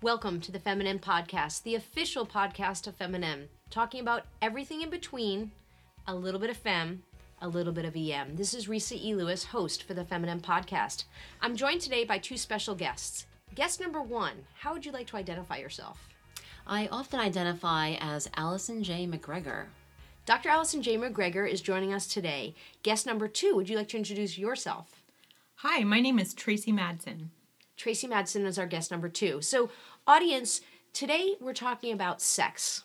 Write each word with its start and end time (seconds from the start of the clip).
Welcome 0.00 0.40
to 0.42 0.52
the 0.52 0.60
FemInEM 0.60 1.00
Podcast, 1.00 1.64
the 1.64 1.74
official 1.74 2.24
podcast 2.24 2.86
of 2.86 2.96
FemInEM, 2.96 3.48
talking 3.68 3.98
about 3.98 4.26
everything 4.40 4.80
in 4.80 4.90
between, 4.90 5.50
a 6.06 6.14
little 6.14 6.38
bit 6.38 6.50
of 6.50 6.56
fem, 6.56 7.02
a 7.42 7.48
little 7.48 7.72
bit 7.72 7.84
of 7.84 7.96
EM. 7.96 8.36
This 8.36 8.54
is 8.54 8.68
Risa 8.68 8.96
E. 8.96 9.12
Lewis, 9.16 9.42
host 9.46 9.82
for 9.82 9.94
the 9.94 10.04
FemInEM 10.04 10.40
Podcast. 10.40 11.02
I'm 11.42 11.56
joined 11.56 11.80
today 11.80 12.04
by 12.04 12.18
two 12.18 12.36
special 12.36 12.76
guests. 12.76 13.26
Guest 13.56 13.80
number 13.80 14.00
one, 14.00 14.46
how 14.60 14.72
would 14.72 14.86
you 14.86 14.92
like 14.92 15.08
to 15.08 15.16
identify 15.16 15.56
yourself? 15.56 16.08
I 16.64 16.86
often 16.92 17.18
identify 17.18 17.96
as 18.00 18.28
Alyson 18.36 18.84
J. 18.84 19.04
McGregor. 19.04 19.64
Dr. 20.26 20.48
Alyson 20.48 20.80
J. 20.80 20.96
McGregor 20.96 21.50
is 21.50 21.60
joining 21.60 21.92
us 21.92 22.06
today. 22.06 22.54
Guest 22.84 23.04
number 23.04 23.26
two, 23.26 23.56
would 23.56 23.68
you 23.68 23.76
like 23.76 23.88
to 23.88 23.98
introduce 23.98 24.38
yourself? 24.38 25.02
Hi, 25.56 25.82
my 25.82 25.98
name 25.98 26.20
is 26.20 26.34
Tracy 26.34 26.70
Madsen. 26.70 27.30
Tracy 27.78 28.08
Madsen 28.08 28.44
is 28.44 28.58
our 28.58 28.66
guest 28.66 28.90
number 28.90 29.08
two. 29.08 29.40
So, 29.40 29.70
audience, 30.06 30.60
today 30.92 31.36
we're 31.40 31.54
talking 31.54 31.92
about 31.92 32.20
sex. 32.20 32.84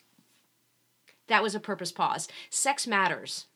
That 1.28 1.42
was 1.42 1.56
a 1.56 1.60
purpose 1.60 1.92
pause. 1.92 2.28
Sex 2.52 2.86
matters. 2.86 3.48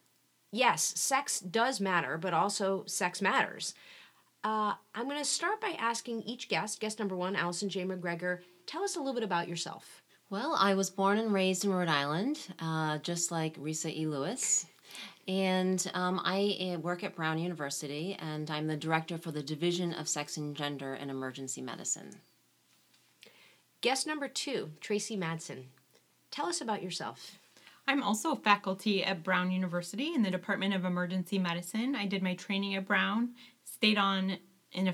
Yes, 0.52 0.84
sex 1.00 1.40
does 1.40 1.80
matter, 1.80 2.18
but 2.18 2.34
also 2.34 2.84
sex 2.88 3.22
matters. 3.22 3.76
Uh, 4.44 4.73
I'm 4.95 5.05
going 5.05 5.20
to 5.20 5.26
start 5.26 5.62
by 5.62 5.76
asking 5.78 6.23
each 6.23 6.50
guest, 6.50 6.80
guest 6.80 6.98
number 6.98 7.16
one, 7.16 7.36
Alyson 7.36 7.70
J. 7.70 7.86
McGregor, 7.86 8.40
tell 8.66 8.84
us 8.84 8.95
a 8.95 9.00
little 9.00 9.14
bit 9.14 9.23
about 9.23 9.48
yourself. 9.48 10.02
Well, 10.30 10.56
I 10.58 10.73
was 10.73 10.90
born 10.90 11.20
and 11.20 11.34
raised 11.34 11.66
in 11.66 11.72
Rhode 11.72 11.88
Island, 11.88 12.40
uh, 12.59 12.98
just 13.00 13.31
like 13.31 13.58
Risa 13.58 13.95
E. 13.95 14.08
Lewis. 14.08 14.66
And 15.27 15.90
um, 15.94 16.22
I 16.23 16.76
uh, 16.76 16.80
work 16.80 17.04
at 17.04 17.16
Brown 17.16 17.38
University, 17.38 18.17
and 18.20 18.49
I'm 18.49 18.67
the 18.67 18.77
director 18.77 19.17
for 19.17 19.31
the 19.31 19.44
Division 19.44 19.94
of 19.94 20.08
Sex 20.08 20.38
and 20.38 20.55
Gender 20.55 20.95
in 20.95 21.09
Emergency 21.09 21.62
Medicine. 21.62 22.22
Guest 23.81 24.08
number 24.08 24.30
two, 24.30 24.72
Tracy 24.80 25.17
Madsen. 25.17 25.66
Tell 26.31 26.45
us 26.45 26.61
about 26.61 26.81
yourself. 26.81 27.38
I'm 27.89 28.03
also 28.03 28.36
faculty 28.36 29.03
at 29.03 29.23
Brown 29.23 29.52
University 29.52 30.14
in 30.14 30.23
the 30.23 30.31
Department 30.31 30.73
of 30.73 30.86
Emergency 30.86 31.39
Medicine. 31.39 31.95
I 31.95 32.06
did 32.06 32.23
my 32.23 32.36
training 32.36 32.75
at 32.75 32.86
Brown, 32.86 33.30
stayed 33.64 33.97
on 33.97 34.38
in 34.72 34.88
a 34.88 34.94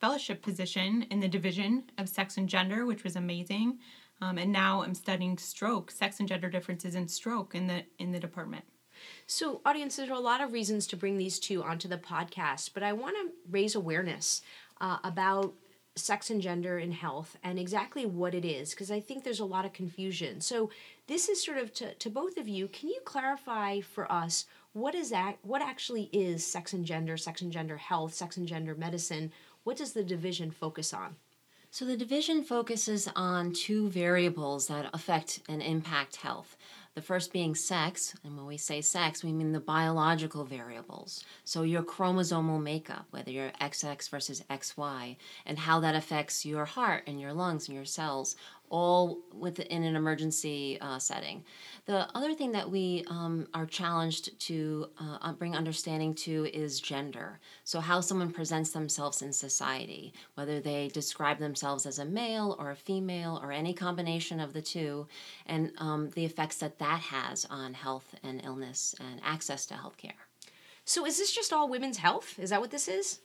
fellowship 0.00 0.42
position 0.42 1.06
in 1.10 1.20
the 1.20 1.28
Division 1.28 1.84
of 1.98 2.08
Sex 2.08 2.36
and 2.36 2.48
Gender, 2.48 2.86
which 2.86 3.04
was 3.04 3.16
amazing. 3.16 3.78
Um, 4.20 4.38
and 4.38 4.52
now 4.52 4.82
I'm 4.82 4.94
studying 4.94 5.36
stroke, 5.36 5.90
sex 5.90 6.20
and 6.20 6.28
gender 6.28 6.48
differences 6.48 6.94
in 6.94 7.08
stroke 7.08 7.54
in 7.54 7.66
the 7.66 7.84
in 7.98 8.12
the 8.12 8.20
department. 8.20 8.64
So, 9.26 9.60
audience, 9.64 9.96
there 9.96 10.10
are 10.10 10.12
a 10.12 10.20
lot 10.20 10.40
of 10.40 10.52
reasons 10.52 10.86
to 10.88 10.96
bring 10.96 11.16
these 11.16 11.38
two 11.38 11.62
onto 11.62 11.88
the 11.88 11.98
podcast, 11.98 12.70
but 12.74 12.82
I 12.82 12.92
want 12.92 13.16
to 13.16 13.32
raise 13.50 13.74
awareness 13.74 14.42
uh, 14.80 14.98
about 15.04 15.54
sex 15.94 16.30
and 16.30 16.40
gender 16.40 16.78
in 16.78 16.90
health 16.90 17.36
and 17.44 17.58
exactly 17.58 18.06
what 18.06 18.34
it 18.34 18.44
is, 18.44 18.70
because 18.70 18.90
I 18.90 19.00
think 19.00 19.24
there's 19.24 19.40
a 19.40 19.44
lot 19.44 19.64
of 19.64 19.72
confusion. 19.72 20.40
So, 20.40 20.70
this 21.06 21.28
is 21.28 21.42
sort 21.42 21.58
of 21.58 21.72
to, 21.74 21.94
to 21.94 22.10
both 22.10 22.36
of 22.36 22.48
you. 22.48 22.68
Can 22.68 22.88
you 22.88 23.00
clarify 23.04 23.80
for 23.80 24.10
us 24.10 24.46
what 24.72 24.94
is 24.94 25.10
that? 25.10 25.36
What 25.42 25.60
actually 25.60 26.08
is 26.12 26.46
sex 26.46 26.72
and 26.72 26.86
gender, 26.86 27.16
sex 27.16 27.42
and 27.42 27.52
gender 27.52 27.76
health, 27.76 28.14
sex 28.14 28.36
and 28.38 28.48
gender 28.48 28.74
medicine? 28.74 29.30
What 29.64 29.76
does 29.76 29.92
the 29.92 30.02
division 30.02 30.50
focus 30.50 30.94
on? 30.94 31.16
So, 31.74 31.86
the 31.86 31.96
division 31.96 32.44
focuses 32.44 33.08
on 33.16 33.54
two 33.54 33.88
variables 33.88 34.66
that 34.66 34.90
affect 34.92 35.40
and 35.48 35.62
impact 35.62 36.16
health. 36.16 36.54
The 36.94 37.00
first 37.00 37.32
being 37.32 37.54
sex, 37.54 38.14
and 38.22 38.36
when 38.36 38.44
we 38.44 38.58
say 38.58 38.82
sex, 38.82 39.24
we 39.24 39.32
mean 39.32 39.52
the 39.52 39.58
biological 39.58 40.44
variables. 40.44 41.24
So 41.44 41.62
your 41.62 41.82
chromosomal 41.82 42.62
makeup, 42.62 43.06
whether 43.10 43.30
you're 43.30 43.52
XX 43.58 44.10
versus 44.10 44.44
XY, 44.50 45.16
and 45.46 45.60
how 45.60 45.80
that 45.80 45.94
affects 45.94 46.44
your 46.44 46.66
heart 46.66 47.04
and 47.06 47.18
your 47.18 47.32
lungs 47.32 47.68
and 47.68 47.74
your 47.74 47.86
cells, 47.86 48.36
all 48.72 49.18
within 49.38 49.84
an 49.84 49.94
emergency 49.94 50.78
uh, 50.80 50.98
setting. 50.98 51.44
The 51.84 52.08
other 52.16 52.32
thing 52.32 52.52
that 52.52 52.68
we 52.68 53.04
um, 53.08 53.46
are 53.52 53.66
challenged 53.66 54.40
to 54.46 54.88
uh, 54.98 55.32
bring 55.34 55.54
understanding 55.54 56.14
to 56.14 56.46
is 56.46 56.80
gender. 56.80 57.38
So, 57.64 57.80
how 57.80 58.00
someone 58.00 58.32
presents 58.32 58.70
themselves 58.70 59.20
in 59.20 59.32
society, 59.32 60.14
whether 60.34 60.58
they 60.58 60.88
describe 60.88 61.38
themselves 61.38 61.84
as 61.84 61.98
a 61.98 62.04
male 62.04 62.56
or 62.58 62.70
a 62.70 62.76
female 62.76 63.38
or 63.42 63.52
any 63.52 63.74
combination 63.74 64.40
of 64.40 64.54
the 64.54 64.62
two, 64.62 65.06
and 65.46 65.72
um, 65.78 66.10
the 66.10 66.24
effects 66.24 66.56
that 66.58 66.78
that 66.78 67.00
has 67.00 67.46
on 67.50 67.74
health 67.74 68.14
and 68.22 68.40
illness 68.42 68.94
and 68.98 69.20
access 69.22 69.66
to 69.66 69.74
health 69.74 69.98
care. 69.98 70.26
So, 70.86 71.04
is 71.04 71.18
this 71.18 71.32
just 71.32 71.52
all 71.52 71.68
women's 71.68 71.98
health? 71.98 72.38
Is 72.38 72.50
that 72.50 72.60
what 72.60 72.70
this 72.70 72.88
is? 72.88 73.20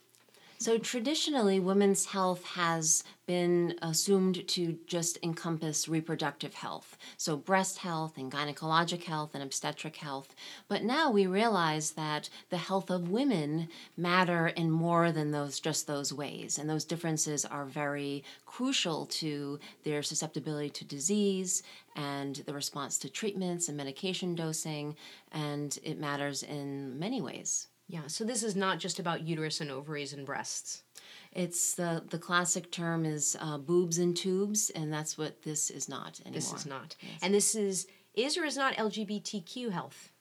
So 0.59 0.79
traditionally, 0.79 1.59
women's 1.59 2.07
health 2.07 2.44
has 2.44 3.03
been 3.28 3.75
assumed 3.84 4.47
to 4.47 4.79
just 4.88 5.19
encompass 5.22 5.88
reproductive 5.88 6.56
health, 6.56 6.97
so 7.16 7.38
breast 7.38 7.78
health 7.78 8.18
and 8.18 8.31
gynecologic 8.31 9.03
health 9.03 9.35
and 9.35 9.44
obstetric 9.44 9.97
health. 9.97 10.34
But 10.67 10.84
now 10.84 11.12
we 11.12 11.28
realize 11.28 11.91
that 11.91 12.29
the 12.50 12.57
health 12.57 12.90
of 12.90 13.12
women 13.12 13.69
matter 13.96 14.47
in 14.47 14.72
more 14.72 15.12
than 15.12 15.29
those 15.29 15.59
just 15.59 15.85
those 15.85 16.12
ways, 16.12 16.57
and 16.57 16.67
those 16.67 16.85
differences 16.85 17.46
are 17.46 17.66
very 17.66 18.23
crucial 18.47 19.06
to 19.06 19.59
their 19.84 20.01
susceptibility 20.01 20.72
to 20.72 20.85
disease 20.85 21.62
and 21.96 22.38
the 22.47 22.53
response 22.53 22.97
to 22.97 23.09
treatments 23.12 23.67
and 23.67 23.78
medication 23.78 24.34
dosing, 24.34 24.96
and 25.31 25.78
it 25.84 26.00
matters 26.00 26.41
in 26.41 26.97
many 26.97 27.22
ways. 27.22 27.67
Yeah, 27.89 28.07
so 28.07 28.25
this 28.25 28.43
is 28.43 28.55
not 28.55 28.79
just 28.79 28.99
about 28.99 29.25
uterus 29.25 29.61
and 29.61 29.71
ovaries 29.71 30.11
and 30.11 30.25
breasts. 30.25 30.83
It's 31.31 31.75
the 31.75 32.03
the 32.09 32.17
classic 32.17 32.71
term 32.71 33.05
is 33.05 33.37
uh, 33.39 33.57
boobs 33.57 33.97
and 33.97 34.15
tubes, 34.15 34.69
and 34.71 34.91
that's 34.91 35.17
what 35.17 35.43
this 35.43 35.69
is 35.69 35.87
not 35.87 36.19
anymore. 36.25 36.35
This 36.35 36.53
is 36.53 36.65
not, 36.65 36.95
yes. 37.01 37.19
and 37.21 37.33
this 37.33 37.55
is 37.55 37.87
is 38.13 38.37
or 38.37 38.43
is 38.43 38.57
not 38.57 38.75
LGBTQ 38.75 39.71
health. 39.71 40.11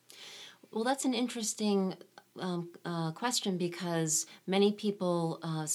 Well, 0.70 0.84
that's 0.84 1.04
an 1.04 1.14
interesting 1.14 1.96
um, 2.38 2.68
uh, 2.84 3.12
question 3.12 3.56
because 3.56 4.26
many 4.46 4.72
people 4.72 5.40
uh, 5.42 5.66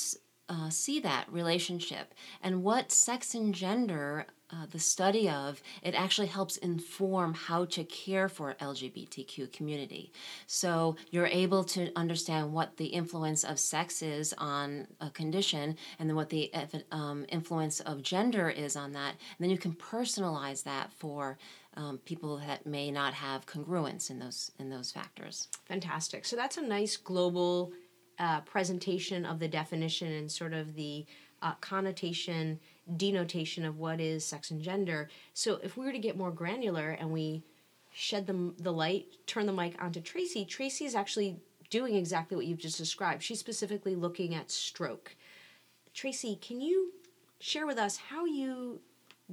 uh, 0.50 0.69
see 0.69 1.00
that 1.00 1.31
relationship 1.31 2.13
and 2.44 2.63
what 2.63 2.91
sex 2.91 3.34
and 3.34 3.53
gender 3.53 4.28
uh, 4.52 4.66
the 4.72 4.80
study 4.80 5.30
of, 5.30 5.62
it 5.82 5.96
actually 5.96 6.28
helps 6.28 6.58
inform 6.58 7.34
how 7.34 7.66
to 7.66 7.84
care 7.86 8.28
for 8.28 8.56
LGBTQ 8.56 9.52
community. 9.52 10.12
So 10.48 10.98
you're 11.10 11.28
able 11.28 11.64
to 11.66 11.92
understand 11.96 12.52
what 12.52 12.78
the 12.78 12.88
influence 12.88 13.44
of 13.44 13.60
sex 13.60 14.02
is 14.02 14.34
on 14.38 14.88
a 15.00 15.10
condition, 15.10 15.78
and 16.00 16.10
then 16.10 16.16
what 16.16 16.30
the 16.30 16.52
um, 16.92 17.26
influence 17.30 17.80
of 17.80 18.04
gender 18.04 18.50
is 18.50 18.76
on 18.76 18.92
that, 18.94 19.12
and 19.12 19.40
then 19.40 19.50
you 19.50 19.58
can 19.58 19.74
personalize 19.74 20.64
that 20.64 20.92
for 20.94 21.38
um, 21.78 22.00
people 22.00 22.38
that 22.38 22.66
may 22.66 22.92
not 22.92 23.14
have 23.14 23.46
congruence 23.46 24.10
in 24.10 24.20
those 24.20 24.52
in 24.60 24.70
those 24.70 24.92
factors. 24.92 25.48
Fantastic. 25.66 26.26
So 26.26 26.36
that's 26.36 26.58
a 26.58 26.62
nice 26.62 26.98
global 26.98 27.72
uh, 28.20 28.42
presentation 28.42 29.26
of 29.26 29.40
the 29.40 29.48
definition 29.48 30.12
and 30.12 30.32
sort 30.32 30.54
of 30.54 30.76
the 30.76 31.06
uh, 31.42 31.54
connotation 31.56 32.60
denotation 32.97 33.66
of 33.66 33.78
what 33.78 34.00
is 34.00 34.25
sex 34.25 34.52
and 34.52 34.62
gender. 34.62 35.09
So 35.34 35.59
if 35.64 35.78
we 35.78 35.86
were 35.86 35.92
to 35.92 36.00
get 36.00 36.18
more 36.18 36.31
granular 36.31 36.92
and 36.92 37.12
we 37.12 37.44
shed 37.92 38.28
the, 38.28 38.53
the 38.58 38.74
light, 38.74 39.08
turn 39.28 39.46
the 39.46 39.53
mic 39.53 39.81
onto 39.81 40.02
Tracy, 40.02 40.46
Tracy 40.46 40.86
is 40.86 40.96
actually 40.96 41.38
doing 41.70 41.96
exactly 41.96 42.36
what 42.36 42.46
you've 42.46 42.59
just 42.59 42.78
described. 42.78 43.24
She's 43.24 43.40
specifically 43.40 43.96
looking 43.96 44.36
at 44.36 44.52
stroke. 44.52 45.16
Tracy, 45.94 46.38
can 46.41 46.62
you 46.62 46.91
share 47.40 47.66
with 47.66 47.78
us 47.78 47.97
how 47.97 48.25
you 48.25 48.81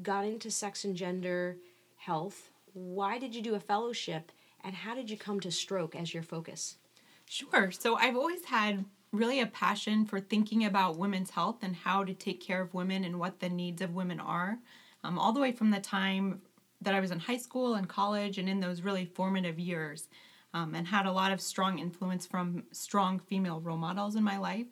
got 0.02 0.24
into 0.24 0.50
sex 0.50 0.84
and 0.84 0.96
gender 0.96 1.56
health? 1.96 2.50
Why 2.74 3.18
did 3.18 3.34
you 3.34 3.42
do 3.42 3.54
a 3.54 3.60
fellowship? 3.60 4.32
And 4.64 4.74
how 4.74 4.94
did 4.94 5.10
you 5.10 5.16
come 5.16 5.40
to 5.40 5.50
stroke 5.50 5.94
as 5.94 6.12
your 6.12 6.22
focus? 6.22 6.76
Sure. 7.26 7.70
So 7.70 7.96
I've 7.96 8.16
always 8.16 8.44
had 8.44 8.84
really 9.12 9.40
a 9.40 9.46
passion 9.46 10.04
for 10.04 10.20
thinking 10.20 10.64
about 10.64 10.98
women's 10.98 11.30
health 11.30 11.58
and 11.62 11.74
how 11.74 12.04
to 12.04 12.14
take 12.14 12.40
care 12.40 12.60
of 12.60 12.74
women 12.74 13.04
and 13.04 13.18
what 13.18 13.40
the 13.40 13.48
needs 13.48 13.80
of 13.82 13.94
women 13.94 14.20
are. 14.20 14.58
Um, 15.04 15.18
all 15.18 15.32
the 15.32 15.40
way 15.40 15.52
from 15.52 15.70
the 15.70 15.80
time 15.80 16.42
that 16.80 16.94
I 16.94 17.00
was 17.00 17.10
in 17.10 17.18
high 17.18 17.38
school 17.38 17.74
and 17.74 17.88
college 17.88 18.38
and 18.38 18.48
in 18.48 18.60
those 18.60 18.82
really 18.82 19.04
formative 19.04 19.58
years, 19.58 20.08
um, 20.54 20.74
and 20.74 20.86
had 20.86 21.06
a 21.06 21.12
lot 21.12 21.32
of 21.32 21.40
strong 21.40 21.78
influence 21.78 22.26
from 22.26 22.64
strong 22.72 23.18
female 23.18 23.60
role 23.60 23.76
models 23.76 24.16
in 24.16 24.22
my 24.22 24.38
life. 24.38 24.66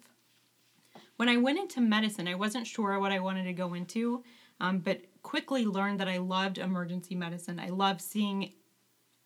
When 1.16 1.28
I 1.28 1.36
went 1.36 1.58
into 1.58 1.80
medicine, 1.80 2.28
I 2.28 2.34
wasn't 2.34 2.66
sure 2.66 2.98
what 2.98 3.12
I 3.12 3.20
wanted 3.20 3.44
to 3.44 3.52
go 3.52 3.74
into, 3.74 4.22
um, 4.60 4.78
but 4.78 5.02
quickly 5.22 5.64
learned 5.66 6.00
that 6.00 6.08
I 6.08 6.18
loved 6.18 6.58
emergency 6.58 7.14
medicine. 7.14 7.58
I 7.58 7.68
loved 7.68 8.00
seeing 8.00 8.52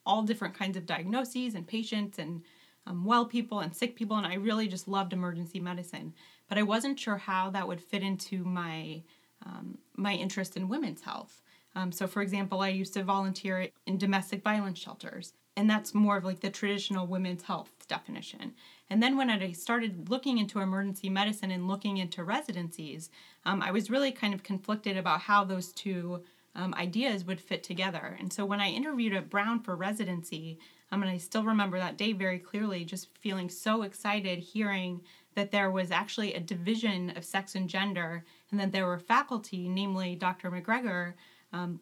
all 0.07 0.23
different 0.23 0.55
kinds 0.55 0.77
of 0.77 0.87
diagnoses 0.87 1.55
and 1.55 1.67
patients 1.67 2.19
and 2.19 2.43
um, 2.91 3.05
well 3.05 3.25
people 3.25 3.61
and 3.61 3.75
sick 3.75 3.97
people, 3.97 4.17
and 4.17 4.27
I 4.27 4.35
really 4.35 4.69
just 4.69 4.89
loved 4.89 5.13
emergency 5.13 5.61
medicine. 5.61 6.13
But 6.49 6.59
I 6.59 6.63
wasn't 6.63 6.99
sure 6.99 7.17
how 7.17 7.51
that 7.51 7.69
would 7.69 7.81
fit 7.81 8.03
into 8.03 8.45
my 8.45 9.03
um, 9.47 9.79
my 9.97 10.15
interest 10.15 10.57
in 10.57 10.69
women's 10.69 11.03
health. 11.03 11.41
Um, 11.75 11.93
so, 11.93 12.07
for 12.07 12.21
example, 12.21 12.61
I 12.61 12.69
used 12.69 12.95
to 12.95 13.05
volunteer 13.05 13.69
in 13.87 13.97
domestic 13.97 14.43
violence 14.43 14.79
shelters, 14.79 15.33
and 15.57 15.71
that's 15.71 15.95
more 15.95 16.17
of 16.17 16.25
like 16.25 16.41
the 16.41 16.51
traditional 16.51 17.07
women's 17.07 17.45
health 17.45 17.71
definition. 17.89 18.55
And 18.91 19.03
then 19.03 19.17
when 19.17 19.31
I 19.31 19.53
started 19.53 20.11
looking 20.11 20.39
into 20.39 20.59
emergency 20.59 21.09
medicine 21.09 21.53
and 21.53 21.69
looking 21.69 21.97
into 21.99 22.25
residencies, 22.25 23.09
um, 23.47 23.63
I 23.63 23.71
was 23.71 23.89
really 23.89 24.11
kind 24.11 24.35
of 24.35 24.43
conflicted 24.43 24.97
about 24.97 25.21
how 25.21 25.45
those 25.45 25.73
two 25.73 26.25
um, 26.57 26.75
ideas 26.75 27.25
would 27.25 27.41
fit 27.41 27.63
together. 27.63 28.17
And 28.19 28.33
so 28.33 28.45
when 28.45 28.61
I 28.61 28.71
interviewed 28.71 29.15
at 29.15 29.31
Brown 29.31 29.61
for 29.61 29.77
residency, 29.77 30.59
um, 30.93 31.03
and 31.03 31.11
I 31.11 31.19
still 31.19 31.45
remember 31.45 31.79
that 31.79 31.97
day 31.97 32.13
very 32.13 32.39
clearly, 32.39 32.85
just 32.85 33.17
feeling 33.19 33.49
so 33.49 33.83
excited 33.83 34.39
hearing 34.39 35.03
that 35.35 35.53
there 35.53 35.71
was 35.71 35.91
actually 35.91 36.35
a 36.35 36.41
division 36.41 37.11
of 37.17 37.25
sex 37.25 37.55
and 37.55 37.69
gender, 37.69 38.25
and 38.51 38.59
that 38.59 38.73
there 38.73 38.87
were 38.87 38.99
faculty, 38.99 39.69
namely 39.69 40.17
Dr. 40.17 40.51
McGregor, 40.51 41.15
um, 41.53 41.81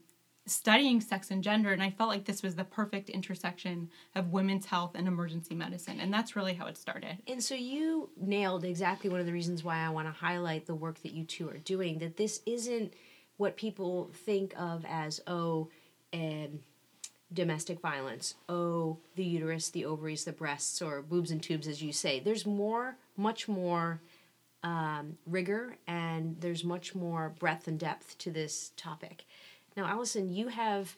studying 0.50 1.00
sex 1.00 1.30
and 1.30 1.42
gender 1.42 1.72
and 1.72 1.82
i 1.82 1.90
felt 1.90 2.08
like 2.08 2.24
this 2.24 2.42
was 2.42 2.54
the 2.54 2.64
perfect 2.64 3.10
intersection 3.10 3.88
of 4.14 4.32
women's 4.32 4.66
health 4.66 4.92
and 4.94 5.06
emergency 5.06 5.54
medicine 5.54 6.00
and 6.00 6.12
that's 6.12 6.34
really 6.34 6.54
how 6.54 6.66
it 6.66 6.76
started 6.76 7.18
and 7.26 7.42
so 7.42 7.54
you 7.54 8.08
nailed 8.16 8.64
exactly 8.64 9.10
one 9.10 9.20
of 9.20 9.26
the 9.26 9.32
reasons 9.32 9.62
why 9.62 9.78
i 9.78 9.88
want 9.90 10.06
to 10.06 10.12
highlight 10.12 10.66
the 10.66 10.74
work 10.74 11.00
that 11.02 11.12
you 11.12 11.24
two 11.24 11.48
are 11.48 11.58
doing 11.58 11.98
that 11.98 12.16
this 12.16 12.40
isn't 12.46 12.94
what 13.36 13.56
people 13.56 14.10
think 14.24 14.54
of 14.58 14.84
as 14.88 15.20
oh 15.26 15.68
um, 16.14 16.60
domestic 17.32 17.80
violence. 17.80 18.34
Oh 18.48 18.98
the 19.16 19.24
uterus 19.24 19.68
the 19.70 19.84
ovaries 19.84 20.24
the 20.24 20.32
breasts 20.32 20.80
or 20.80 21.02
boobs 21.02 21.30
and 21.30 21.42
tubes 21.42 21.68
as 21.68 21.82
you 21.82 21.92
say. 21.92 22.20
There's 22.20 22.46
more 22.46 22.96
much 23.16 23.48
more 23.48 24.00
um, 24.62 25.16
rigor 25.26 25.76
and 25.86 26.36
there's 26.40 26.64
much 26.64 26.94
more 26.94 27.34
breadth 27.38 27.68
and 27.68 27.78
depth 27.78 28.18
to 28.18 28.30
this 28.30 28.72
topic. 28.76 29.24
Now, 29.76 29.86
Alyson, 29.86 30.34
you 30.34 30.48
have 30.48 30.96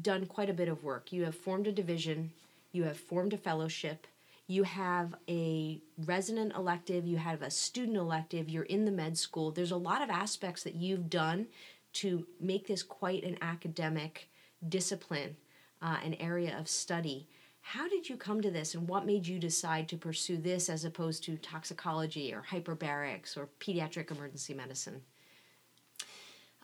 done 0.00 0.26
quite 0.26 0.48
a 0.48 0.54
bit 0.54 0.68
of 0.68 0.84
work. 0.84 1.12
You 1.12 1.24
have 1.24 1.34
formed 1.34 1.66
a 1.66 1.72
division, 1.72 2.32
you 2.72 2.84
have 2.84 2.96
formed 2.96 3.32
a 3.32 3.38
fellowship, 3.38 4.06
you 4.46 4.62
have 4.62 5.14
a 5.28 5.80
resident 6.06 6.54
elective, 6.54 7.06
you 7.06 7.16
have 7.16 7.42
a 7.42 7.50
student 7.50 7.96
elective, 7.96 8.48
you're 8.48 8.64
in 8.64 8.84
the 8.84 8.90
med 8.90 9.18
school. 9.18 9.50
There's 9.50 9.70
a 9.70 9.76
lot 9.76 10.02
of 10.02 10.10
aspects 10.10 10.62
that 10.62 10.74
you've 10.74 11.10
done 11.10 11.46
to 11.94 12.26
make 12.40 12.66
this 12.66 12.82
quite 12.82 13.24
an 13.24 13.36
academic 13.42 14.28
discipline, 14.68 15.36
uh, 15.80 15.98
an 16.04 16.14
area 16.14 16.58
of 16.58 16.68
study. 16.68 17.28
How 17.60 17.88
did 17.88 18.08
you 18.08 18.16
come 18.16 18.40
to 18.42 18.50
this, 18.50 18.74
and 18.74 18.88
what 18.88 19.06
made 19.06 19.26
you 19.26 19.38
decide 19.38 19.88
to 19.88 19.96
pursue 19.96 20.36
this 20.36 20.68
as 20.68 20.84
opposed 20.84 21.24
to 21.24 21.36
toxicology 21.36 22.32
or 22.34 22.44
hyperbarics 22.50 23.36
or 23.36 23.48
pediatric 23.60 24.10
emergency 24.10 24.52
medicine? 24.52 25.02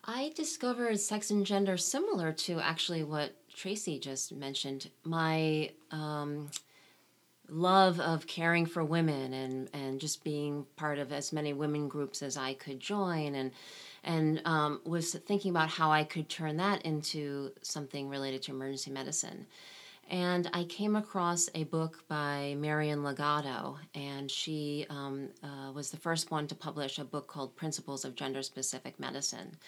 I 0.04 0.32
discovered 0.34 0.98
sex 0.98 1.30
and 1.30 1.44
gender 1.44 1.76
similar 1.76 2.32
to 2.32 2.60
actually 2.60 3.04
what 3.04 3.34
Tracy 3.54 3.98
just 3.98 4.32
mentioned. 4.32 4.90
My 5.04 5.70
um, 5.90 6.48
love 7.48 7.98
of 8.00 8.26
caring 8.26 8.66
for 8.66 8.84
women 8.84 9.32
and, 9.32 9.68
and 9.72 10.00
just 10.00 10.22
being 10.24 10.66
part 10.76 10.98
of 10.98 11.12
as 11.12 11.32
many 11.32 11.52
women 11.52 11.88
groups 11.88 12.22
as 12.22 12.36
I 12.36 12.54
could 12.54 12.80
join 12.80 13.34
and 13.34 13.50
and 14.04 14.40
um, 14.44 14.80
was 14.84 15.12
thinking 15.12 15.50
about 15.50 15.68
how 15.68 15.90
I 15.90 16.04
could 16.04 16.28
turn 16.28 16.56
that 16.58 16.82
into 16.82 17.50
something 17.62 18.08
related 18.08 18.42
to 18.42 18.52
emergency 18.52 18.90
medicine. 18.90 19.46
And 20.10 20.48
I 20.54 20.64
came 20.64 20.96
across 20.96 21.50
a 21.54 21.64
book 21.64 22.02
by 22.08 22.56
Marian 22.58 23.04
Legato, 23.04 23.76
and 23.94 24.30
she 24.30 24.86
um, 24.88 25.28
uh, 25.42 25.70
was 25.72 25.90
the 25.90 25.98
first 25.98 26.30
one 26.30 26.46
to 26.46 26.54
publish 26.54 26.98
a 26.98 27.04
book 27.04 27.26
called 27.26 27.54
Principles 27.56 28.06
of 28.06 28.14
Gender 28.14 28.42
Specific 28.42 28.98
Medicine. 28.98 29.58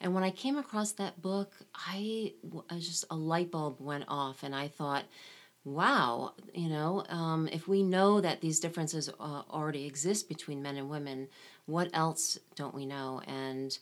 And 0.00 0.12
when 0.12 0.24
I 0.24 0.30
came 0.30 0.56
across 0.56 0.92
that 0.92 1.22
book, 1.22 1.52
I, 1.76 2.32
I 2.68 2.78
just 2.78 3.04
a 3.08 3.14
light 3.14 3.52
bulb 3.52 3.80
went 3.80 4.04
off, 4.08 4.42
and 4.42 4.52
I 4.52 4.66
thought, 4.66 5.04
wow, 5.64 6.32
you 6.52 6.68
know, 6.68 7.04
um, 7.08 7.48
if 7.50 7.66
we 7.66 7.82
know 7.82 8.20
that 8.20 8.40
these 8.40 8.60
differences 8.60 9.08
uh, 9.08 9.42
already 9.50 9.86
exist 9.86 10.28
between 10.28 10.62
men 10.62 10.76
and 10.76 10.90
women, 10.90 11.28
what 11.66 11.88
else 11.94 12.38
don't 12.54 12.74
we 12.74 12.86
know? 12.86 13.22
And 13.26 13.76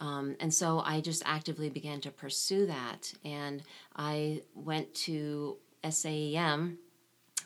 um, 0.00 0.36
and 0.40 0.52
so 0.54 0.80
I 0.84 1.00
just 1.00 1.22
actively 1.26 1.70
began 1.70 2.00
to 2.02 2.10
pursue 2.10 2.66
that. 2.66 3.12
And 3.24 3.62
I 3.96 4.42
went 4.54 4.94
to 4.94 5.56
SAEM 5.82 6.78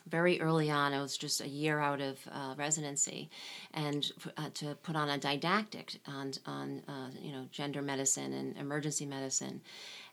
very 0.07 0.39
early 0.41 0.69
on. 0.69 0.93
I 0.93 1.01
was 1.01 1.17
just 1.17 1.41
a 1.41 1.47
year 1.47 1.79
out 1.79 2.01
of 2.01 2.19
uh, 2.31 2.55
residency, 2.57 3.29
and 3.73 4.11
uh, 4.37 4.49
to 4.55 4.75
put 4.83 4.95
on 4.95 5.09
a 5.09 5.17
didactic 5.17 5.97
on 6.07 6.33
on 6.45 6.83
uh, 6.87 7.09
you 7.21 7.31
know 7.31 7.47
gender 7.51 7.81
medicine 7.81 8.33
and 8.33 8.57
emergency 8.57 9.05
medicine, 9.05 9.61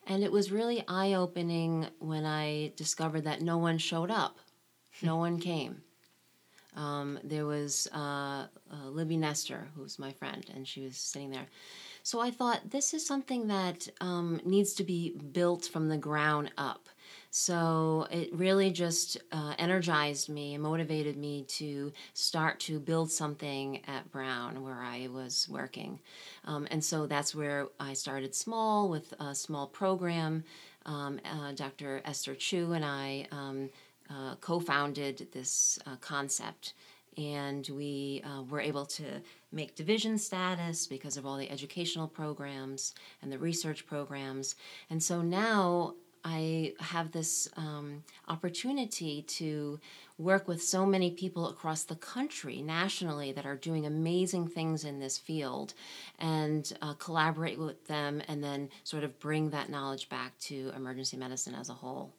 and 0.06 0.23
it 0.23 0.32
was 0.32 0.52
really 0.52 0.85
eye 0.88 1.14
opening 1.14 1.87
when 1.99 2.25
I 2.25 2.73
discovered 2.76 3.25
that 3.25 3.43
no 3.43 3.58
one 3.58 3.79
showed 3.79 4.11
up, 4.11 4.38
no 5.02 5.17
one 5.17 5.38
came. 5.38 5.82
Um, 6.76 7.19
there 7.25 7.47
was 7.47 7.88
uh, 7.93 8.47
uh, 8.73 8.88
Libby 8.88 9.17
Nestor, 9.17 9.69
who's 9.75 9.99
my 9.99 10.12
friend, 10.12 10.44
and 10.55 10.67
she 10.67 10.82
was 10.82 10.97
sitting 10.97 11.31
there. 11.31 11.47
So 12.02 12.20
I 12.20 12.31
thought 12.31 12.70
this 12.70 12.94
is 12.94 13.05
something 13.05 13.49
that 13.49 13.88
um, 14.00 14.41
needs 14.44 14.73
to 14.75 14.85
be 14.85 15.11
built 15.32 15.67
from 15.67 15.88
the 15.88 15.99
ground 15.99 16.52
up. 16.56 16.88
So 17.31 18.09
it 18.11 18.35
really 18.35 18.73
just 18.73 19.19
uh, 19.31 19.55
energized 19.56 20.29
me 20.29 20.55
and 20.55 20.62
motivated 20.62 21.17
me 21.17 21.44
to 21.49 21.93
start 22.12 22.59
to 22.61 22.81
build 22.81 23.11
something 23.11 23.82
at 23.87 24.11
Brown 24.11 24.65
where 24.65 24.81
I 24.82 25.09
was 25.12 25.49
working. 25.49 26.00
Um, 26.44 26.67
and 26.73 26.85
so 26.85 27.06
that's 27.06 27.35
where 27.35 27.69
I 27.79 27.93
started 27.93 28.35
small 28.35 28.88
with 28.88 29.15
a 29.21 29.35
small 29.35 29.69
program. 29.69 30.43
Um, 30.87 31.21
uh, 31.25 31.53
Dr. 31.53 32.03
Esther 32.05 32.35
Choo 32.35 32.73
and 32.73 32.85
I 32.85 33.27
um, 33.31 33.71
uh, 34.11 34.35
co 34.41 34.59
founded 34.59 35.29
this 35.33 35.79
uh, 35.87 35.97
concept 36.00 36.75
and 37.17 37.69
we 37.73 38.23
uh, 38.25 38.43
were 38.43 38.61
able 38.61 38.87
to 38.87 39.05
make 39.53 39.75
division 39.75 40.17
status 40.17 40.87
because 40.87 41.17
of 41.17 41.26
all 41.26 41.37
the 41.37 41.50
educational 41.50 42.09
programs 42.09 42.94
and 43.21 43.31
the 43.31 43.38
research 43.38 43.87
programs. 43.87 44.55
And 44.88 45.03
so 45.03 45.21
now 45.21 45.94
I 46.25 46.75
have 46.81 47.13
this 47.13 47.49
um, 47.57 48.05
opportunity 48.29 49.23
to 49.23 49.81
work 50.19 50.47
with 50.47 50.63
so 50.63 50.85
many 50.85 51.11
people 51.11 51.49
across 51.49 51.85
the 51.85 51.97
country, 51.97 52.61
nationally, 52.61 53.33
that 53.33 53.47
are 53.47 53.57
doing 53.57 53.87
amazing 53.87 54.49
things 54.49 54.85
in 54.85 55.01
this 55.01 55.17
field 55.17 55.75
and 56.19 56.73
uh, 56.83 56.95
collaborate 56.95 57.59
with 57.59 57.87
them 57.87 58.23
and 58.29 58.45
then 58.45 58.69
sort 58.85 59.05
of 59.05 59.19
bring 59.19 59.51
that 59.51 59.71
knowledge 59.71 60.09
back 60.09 60.39
to 60.41 60.73
emergency 60.77 61.17
medicine 61.17 61.55
as 61.55 61.71
a 61.71 61.75
whole. 61.75 62.13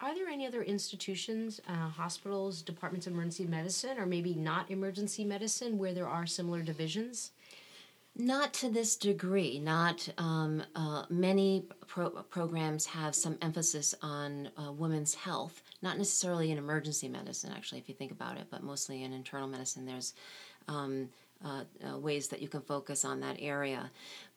Are 0.00 0.14
there 0.14 0.28
any 0.28 0.46
other 0.46 0.62
institutions, 0.62 1.60
uh, 1.68 1.88
hospitals, 1.88 2.62
departments 2.62 3.06
of 3.06 3.12
emergency 3.12 3.44
medicine, 3.44 3.96
or 3.98 4.06
maybe 4.06 4.34
not 4.34 4.70
emergency 4.70 5.24
medicine, 5.24 5.78
where 5.78 5.94
there 5.94 6.08
are 6.08 6.26
similar 6.26 6.62
divisions? 6.62 7.30
Not 8.16 8.52
to 8.54 8.68
this 8.68 8.94
degree. 8.94 9.58
Not 9.58 10.08
um, 10.18 10.62
uh, 10.76 11.04
many 11.10 11.66
pro- 11.88 12.10
programs 12.10 12.86
have 12.86 13.14
some 13.14 13.36
emphasis 13.42 13.92
on 14.02 14.50
uh, 14.56 14.70
women's 14.70 15.14
health. 15.14 15.62
Not 15.82 15.98
necessarily 15.98 16.52
in 16.52 16.58
emergency 16.58 17.08
medicine, 17.08 17.52
actually, 17.54 17.80
if 17.80 17.88
you 17.88 17.94
think 17.94 18.12
about 18.12 18.36
it, 18.36 18.46
but 18.50 18.62
mostly 18.62 19.02
in 19.02 19.12
internal 19.12 19.48
medicine. 19.48 19.84
There's 19.84 20.14
um, 20.68 21.08
uh, 21.44 21.64
uh, 21.86 21.98
ways 21.98 22.28
that 22.28 22.40
you 22.40 22.48
can 22.48 22.60
focus 22.60 23.04
on 23.04 23.20
that 23.20 23.36
area. 23.40 23.90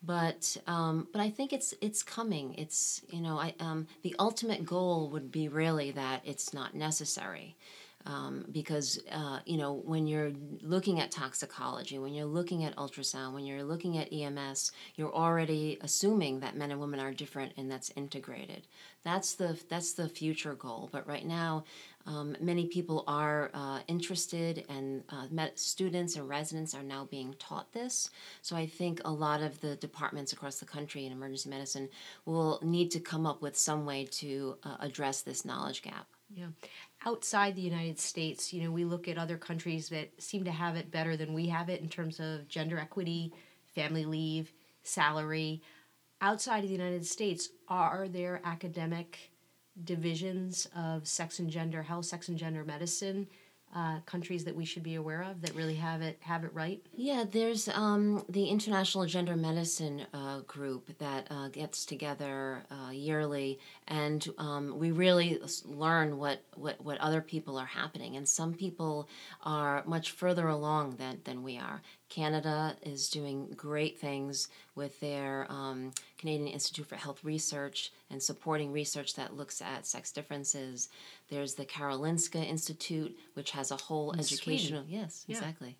But 0.03 0.57
um, 0.65 1.07
but 1.11 1.21
I 1.21 1.29
think 1.29 1.53
it's 1.53 1.73
it's 1.79 2.03
coming. 2.03 2.55
It's 2.55 3.01
you 3.09 3.21
know 3.21 3.37
I 3.39 3.53
um, 3.59 3.87
the 4.01 4.15
ultimate 4.19 4.65
goal 4.65 5.09
would 5.11 5.31
be 5.31 5.47
really 5.47 5.91
that 5.91 6.21
it's 6.25 6.53
not 6.53 6.75
necessary. 6.75 7.55
Um, 8.07 8.45
because 8.51 8.99
uh, 9.11 9.39
you 9.45 9.57
know 9.57 9.73
when 9.73 10.07
you're 10.07 10.31
looking 10.61 11.01
at 11.01 11.11
toxicology 11.11 11.99
when 11.99 12.13
you're 12.13 12.25
looking 12.25 12.63
at 12.63 12.73
ultrasound 12.77 13.33
when 13.33 13.45
you're 13.45 13.65
looking 13.65 13.97
at 13.97 14.13
ems 14.13 14.71
you're 14.95 15.13
already 15.13 15.77
assuming 15.81 16.39
that 16.39 16.55
men 16.55 16.71
and 16.71 16.79
women 16.79 17.01
are 17.01 17.11
different 17.11 17.51
and 17.57 17.69
that's 17.69 17.91
integrated 17.97 18.65
that's 19.03 19.33
the 19.33 19.59
that's 19.67 19.91
the 19.91 20.07
future 20.07 20.53
goal 20.53 20.87
but 20.93 21.05
right 21.05 21.25
now 21.25 21.65
um, 22.07 22.37
many 22.39 22.67
people 22.67 23.03
are 23.05 23.51
uh, 23.53 23.79
interested, 23.89 24.65
and 24.69 25.03
uh, 25.09 25.27
med- 25.29 25.59
students 25.59 26.15
and 26.15 26.27
residents 26.27 26.73
are 26.73 26.81
now 26.81 27.05
being 27.11 27.35
taught 27.37 27.73
this. 27.73 28.09
So 28.41 28.55
I 28.55 28.65
think 28.65 29.01
a 29.03 29.11
lot 29.11 29.41
of 29.41 29.59
the 29.59 29.75
departments 29.75 30.31
across 30.31 30.57
the 30.59 30.65
country 30.65 31.05
in 31.05 31.11
emergency 31.11 31.49
medicine 31.49 31.89
will 32.25 32.59
need 32.63 32.91
to 32.91 33.01
come 33.01 33.25
up 33.25 33.41
with 33.41 33.57
some 33.57 33.85
way 33.85 34.05
to 34.05 34.57
uh, 34.63 34.77
address 34.79 35.21
this 35.21 35.43
knowledge 35.43 35.81
gap. 35.81 36.07
Yeah. 36.33 36.47
Outside 37.05 37.55
the 37.55 37.61
United 37.61 37.99
States, 37.99 38.51
you 38.51 38.63
know, 38.63 38.71
we 38.71 38.83
look 38.83 39.07
at 39.07 39.17
other 39.17 39.37
countries 39.37 39.89
that 39.89 40.21
seem 40.21 40.43
to 40.43 40.51
have 40.51 40.75
it 40.75 40.91
better 40.91 41.15
than 41.15 41.33
we 41.33 41.47
have 41.47 41.69
it 41.69 41.81
in 41.81 41.89
terms 41.89 42.19
of 42.19 42.47
gender 42.47 42.79
equity, 42.79 43.33
family 43.75 44.05
leave, 44.05 44.51
salary. 44.83 45.61
Outside 46.21 46.63
of 46.63 46.69
the 46.69 46.75
United 46.75 47.05
States, 47.05 47.49
are 47.67 48.07
there 48.07 48.41
academic 48.43 49.31
divisions 49.83 50.67
of 50.75 51.07
sex 51.07 51.39
and 51.39 51.49
gender 51.49 51.83
health, 51.83 52.05
sex 52.05 52.29
and 52.29 52.37
gender 52.37 52.63
medicine 52.63 53.27
uh, 53.75 53.99
countries 54.05 54.43
that 54.45 54.55
we 54.55 54.65
should 54.65 54.83
be 54.83 54.95
aware 54.95 55.21
of 55.23 55.41
that 55.41 55.53
really 55.53 55.75
have 55.75 56.01
it 56.01 56.17
have 56.21 56.43
it 56.43 56.53
right? 56.53 56.81
Yeah, 56.95 57.25
there's 57.29 57.67
um, 57.69 58.23
the 58.29 58.45
International 58.45 59.05
Gender 59.05 59.35
Medicine 59.35 60.05
uh, 60.13 60.39
group 60.47 60.97
that 60.99 61.27
uh, 61.29 61.49
gets 61.49 61.85
together 61.85 62.63
uh, 62.71 62.91
yearly, 62.91 63.59
and 63.87 64.27
um, 64.37 64.77
we 64.77 64.91
really 64.91 65.39
learn 65.65 66.17
what, 66.17 66.41
what, 66.55 66.79
what 66.83 66.97
other 66.99 67.21
people 67.21 67.57
are 67.57 67.65
happening. 67.65 68.15
And 68.15 68.27
some 68.27 68.53
people 68.53 69.07
are 69.43 69.83
much 69.85 70.11
further 70.11 70.47
along 70.47 70.95
than, 70.95 71.19
than 71.23 71.43
we 71.43 71.57
are. 71.57 71.81
Canada 72.09 72.75
is 72.83 73.09
doing 73.09 73.47
great 73.55 73.99
things 73.99 74.47
with 74.75 74.99
their 74.99 75.45
um, 75.49 75.91
Canadian 76.17 76.47
Institute 76.47 76.85
for 76.87 76.95
Health 76.95 77.23
Research 77.23 77.91
and 78.09 78.21
supporting 78.21 78.71
research 78.71 79.15
that 79.15 79.35
looks 79.35 79.61
at 79.61 79.85
sex 79.85 80.11
differences. 80.11 80.89
There's 81.29 81.55
the 81.55 81.65
Karolinska 81.65 82.43
Institute, 82.45 83.17
which 83.33 83.51
has 83.51 83.71
a 83.71 83.75
whole 83.77 84.11
In 84.11 84.19
educational 84.19 84.83
Sweden. 84.83 85.01
yes, 85.01 85.25
Yeah. 85.27 85.35
exactly, 85.37 85.77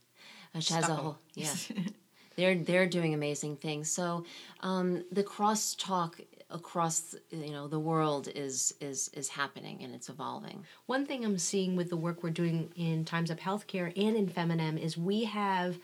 which 0.54 0.70
has 0.70 0.90
a 0.90 0.96
whole 0.96 1.18
yeah. 1.34 1.54
they're 2.36 2.56
they're 2.56 2.88
doing 2.88 3.14
amazing 3.14 3.56
things. 3.58 3.90
So 3.92 4.26
um, 4.62 5.04
the 5.12 5.24
crosstalk 5.24 6.20
across 6.50 7.14
you 7.32 7.52
know 7.52 7.68
the 7.68 7.80
world 7.80 8.30
is 8.34 8.74
is 8.80 9.10
is 9.14 9.28
happening 9.30 9.80
and 9.84 9.94
it's 9.96 10.08
evolving. 10.10 10.66
One 10.86 11.06
thing 11.06 11.26
I'm 11.26 11.38
seeing 11.38 11.76
with 11.76 11.90
the 11.90 11.98
work 11.98 12.24
we're 12.24 12.30
doing 12.30 12.70
in 12.76 13.06
Times 13.06 13.32
Up 13.32 13.40
Healthcare 13.40 13.92
and 13.98 14.16
in 14.16 14.28
Feminem 14.28 14.78
is 14.82 14.98
we 14.98 15.24
have 15.26 15.78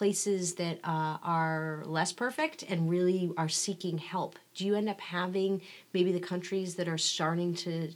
places 0.00 0.54
that 0.54 0.78
uh, 0.82 1.18
are 1.22 1.82
less 1.84 2.10
perfect 2.10 2.62
and 2.62 2.88
really 2.88 3.30
are 3.36 3.50
seeking 3.50 3.98
help. 3.98 4.38
Do 4.54 4.64
you 4.64 4.74
end 4.74 4.88
up 4.88 4.98
having 4.98 5.60
maybe 5.92 6.10
the 6.10 6.18
countries 6.18 6.76
that 6.76 6.88
are 6.88 6.96
starting 6.96 7.52
to 7.56 7.92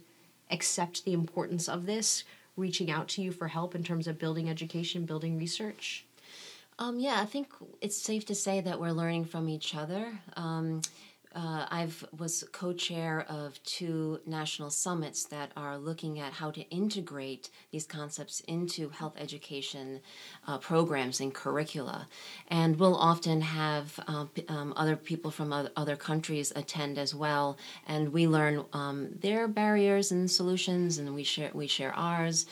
accept 0.51 1.03
the 1.03 1.13
importance 1.13 1.67
of 1.67 1.87
this 1.87 2.23
reaching 2.57 2.91
out 2.91 3.07
to 3.07 3.23
you 3.23 3.31
for 3.31 3.47
help 3.47 3.73
in 3.73 3.83
terms 3.83 4.05
of 4.07 4.19
building 4.19 4.51
education, 4.51 5.07
building 5.07 5.35
research? 5.35 6.05
Um, 6.77 6.99
yeah, 6.99 7.19
I 7.19 7.25
think 7.25 7.51
it's 7.81 7.97
safe 7.97 8.23
to 8.27 8.35
say 8.35 8.61
that 8.61 8.79
we're 8.79 8.91
learning 8.91 9.25
from 9.25 9.49
each 9.49 9.73
other. 9.73 10.19
Um, 10.35 10.83
uh, 11.35 11.65
I've 11.69 12.05
was 12.17 12.45
co-chair 12.53 13.25
of 13.27 13.61
two 13.63 14.21
national 14.25 14.69
summits 14.69 15.25
that 15.25 15.51
are 15.57 15.77
looking 15.77 16.19
at 16.19 16.33
how 16.33 16.49
to 16.51 16.61
integrate 16.69 17.49
these 17.71 17.85
concepts 17.85 18.39
into 18.41 18.89
health 18.89 19.15
education 19.17 19.99
uh, 20.47 20.57
programs 20.59 21.19
and 21.19 21.33
curricula, 21.33 22.07
and 22.47 22.79
we'll 22.79 22.95
often 22.95 23.41
have 23.41 23.99
um, 24.07 24.29
um, 24.47 24.73
other 24.77 24.95
people 24.95 25.29
from 25.29 25.51
other 25.75 25.97
countries 25.97 26.53
attend 26.55 26.97
as 26.97 27.13
well, 27.13 27.57
and 27.85 28.13
we 28.13 28.27
learn 28.27 28.63
um, 28.71 29.09
their 29.19 29.47
barriers 29.49 30.11
and 30.11 30.31
solutions, 30.31 30.97
and 30.97 31.13
we 31.13 31.23
share 31.23 31.51
we 31.53 31.67
share 31.67 31.93
ours. 31.95 32.45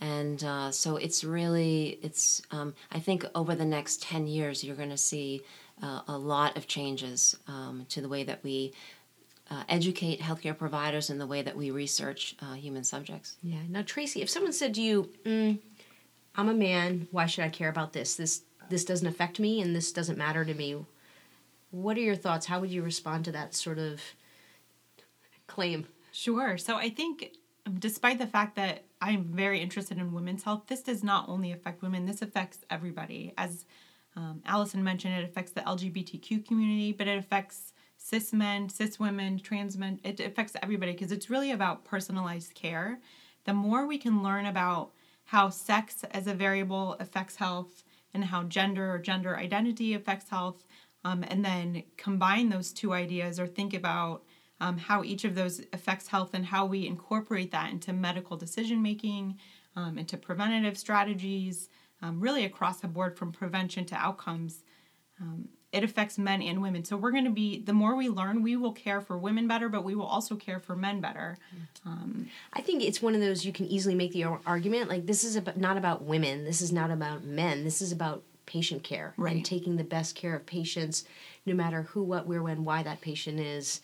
And 0.00 0.44
uh, 0.44 0.70
so 0.70 0.96
it's 0.96 1.24
really 1.24 1.98
it's 2.02 2.40
um, 2.52 2.72
i 2.92 3.00
think 3.00 3.24
over 3.34 3.56
the 3.56 3.64
next 3.64 4.00
10 4.02 4.28
years 4.28 4.62
you're 4.62 4.76
going 4.76 4.90
to 4.90 4.96
see 4.96 5.42
uh, 5.82 6.02
a 6.08 6.18
lot 6.18 6.56
of 6.56 6.66
changes 6.66 7.36
um, 7.46 7.86
to 7.88 8.00
the 8.00 8.08
way 8.08 8.24
that 8.24 8.42
we 8.42 8.72
uh, 9.50 9.62
educate 9.68 10.20
healthcare 10.20 10.56
providers 10.56 11.10
and 11.10 11.20
the 11.20 11.26
way 11.26 11.42
that 11.42 11.56
we 11.56 11.70
research 11.70 12.36
uh, 12.42 12.52
human 12.54 12.84
subjects 12.84 13.36
Yeah. 13.42 13.60
Now, 13.68 13.82
Tracy, 13.82 14.20
if 14.20 14.28
someone 14.28 14.52
said 14.52 14.74
to 14.74 14.82
you, 14.82 15.10
mm, 15.24 15.58
"I'm 16.34 16.48
a 16.48 16.54
man. 16.54 17.08
Why 17.10 17.26
should 17.26 17.44
I 17.44 17.48
care 17.48 17.68
about 17.68 17.92
this? 17.92 18.14
This 18.14 18.42
this 18.68 18.84
doesn't 18.84 19.06
affect 19.06 19.40
me, 19.40 19.62
and 19.62 19.74
this 19.74 19.92
doesn't 19.92 20.18
matter 20.18 20.44
to 20.44 20.54
me." 20.54 20.84
What 21.70 21.96
are 21.98 22.00
your 22.00 22.16
thoughts? 22.16 22.46
How 22.46 22.60
would 22.60 22.70
you 22.70 22.82
respond 22.82 23.26
to 23.26 23.32
that 23.32 23.54
sort 23.54 23.78
of 23.78 24.00
claim? 25.46 25.86
Sure. 26.12 26.56
So 26.56 26.76
I 26.76 26.88
think, 26.88 27.32
um, 27.66 27.78
despite 27.78 28.18
the 28.18 28.26
fact 28.26 28.56
that 28.56 28.84
I'm 29.00 29.24
very 29.24 29.60
interested 29.60 29.98
in 29.98 30.12
women's 30.12 30.44
health, 30.44 30.62
this 30.68 30.82
does 30.82 31.04
not 31.04 31.28
only 31.28 31.52
affect 31.52 31.82
women, 31.82 32.06
this 32.06 32.22
affects 32.22 32.58
everybody. 32.70 33.34
As 33.36 33.66
um, 34.18 34.42
Alyson 34.46 34.82
mentioned, 34.82 35.14
it 35.14 35.24
affects 35.24 35.52
the 35.52 35.60
LGBTQ 35.60 36.44
community, 36.44 36.90
but 36.90 37.06
it 37.06 37.18
affects 37.18 37.72
cis 37.96 38.32
men, 38.32 38.68
cis 38.68 38.98
women, 38.98 39.38
trans 39.38 39.78
men. 39.78 40.00
It 40.02 40.18
affects 40.18 40.56
everybody 40.60 40.90
because 40.90 41.12
it's 41.12 41.30
really 41.30 41.52
about 41.52 41.84
personalized 41.84 42.52
care. 42.54 42.98
The 43.44 43.54
more 43.54 43.86
we 43.86 43.96
can 43.96 44.20
learn 44.20 44.46
about 44.46 44.90
how 45.26 45.50
sex 45.50 46.02
as 46.10 46.26
a 46.26 46.34
variable 46.34 46.96
affects 46.98 47.36
health 47.36 47.84
and 48.12 48.24
how 48.24 48.42
gender 48.42 48.92
or 48.92 48.98
gender 48.98 49.36
identity 49.36 49.94
affects 49.94 50.30
health, 50.30 50.66
um, 51.04 51.24
and 51.28 51.44
then 51.44 51.84
combine 51.96 52.48
those 52.48 52.72
two 52.72 52.92
ideas 52.92 53.38
or 53.38 53.46
think 53.46 53.72
about 53.72 54.24
um, 54.60 54.78
how 54.78 55.04
each 55.04 55.24
of 55.24 55.36
those 55.36 55.60
affects 55.72 56.08
health 56.08 56.30
and 56.34 56.46
how 56.46 56.66
we 56.66 56.88
incorporate 56.88 57.52
that 57.52 57.70
into 57.70 57.92
medical 57.92 58.36
decision 58.36 58.82
making, 58.82 59.38
um, 59.76 59.96
into 59.96 60.16
preventative 60.16 60.76
strategies, 60.76 61.68
um, 62.02 62.20
really 62.20 62.44
across 62.44 62.80
the 62.80 62.88
board 62.88 63.16
from 63.16 63.32
prevention 63.32 63.84
to 63.86 63.94
outcomes. 63.94 64.62
Um, 65.20 65.48
it 65.70 65.84
affects 65.84 66.16
men 66.16 66.40
and 66.40 66.62
women. 66.62 66.82
So 66.84 66.96
we're 66.96 67.10
going 67.10 67.26
to 67.26 67.30
be, 67.30 67.60
the 67.60 67.74
more 67.74 67.94
we 67.94 68.08
learn, 68.08 68.42
we 68.42 68.56
will 68.56 68.72
care 68.72 69.02
for 69.02 69.18
women 69.18 69.46
better, 69.46 69.68
but 69.68 69.84
we 69.84 69.94
will 69.94 70.06
also 70.06 70.34
care 70.34 70.60
for 70.60 70.74
men 70.74 71.00
better. 71.00 71.36
I 72.54 72.62
think 72.62 72.82
it's 72.82 73.02
one 73.02 73.14
of 73.14 73.20
those 73.20 73.44
you 73.44 73.52
can 73.52 73.66
easily 73.66 73.94
make 73.94 74.12
the 74.12 74.24
argument 74.46 74.88
like 74.88 75.06
this 75.06 75.24
is 75.24 75.36
about, 75.36 75.58
not 75.58 75.76
about 75.76 76.04
women. 76.04 76.44
This 76.44 76.62
is 76.62 76.72
not 76.72 76.90
about 76.90 77.24
men. 77.24 77.64
This 77.64 77.82
is 77.82 77.92
about 77.92 78.22
patient 78.46 78.82
care 78.82 79.12
and 79.18 79.44
taking 79.44 79.76
the 79.76 79.84
best 79.84 80.14
care 80.14 80.34
of 80.34 80.46
patients, 80.46 81.04
no 81.44 81.52
matter 81.52 81.82
who, 81.82 82.02
what, 82.02 82.26
where, 82.26 82.42
when, 82.42 82.64
why 82.64 82.82
that 82.82 83.02
patient 83.02 83.38
is. 83.38 83.82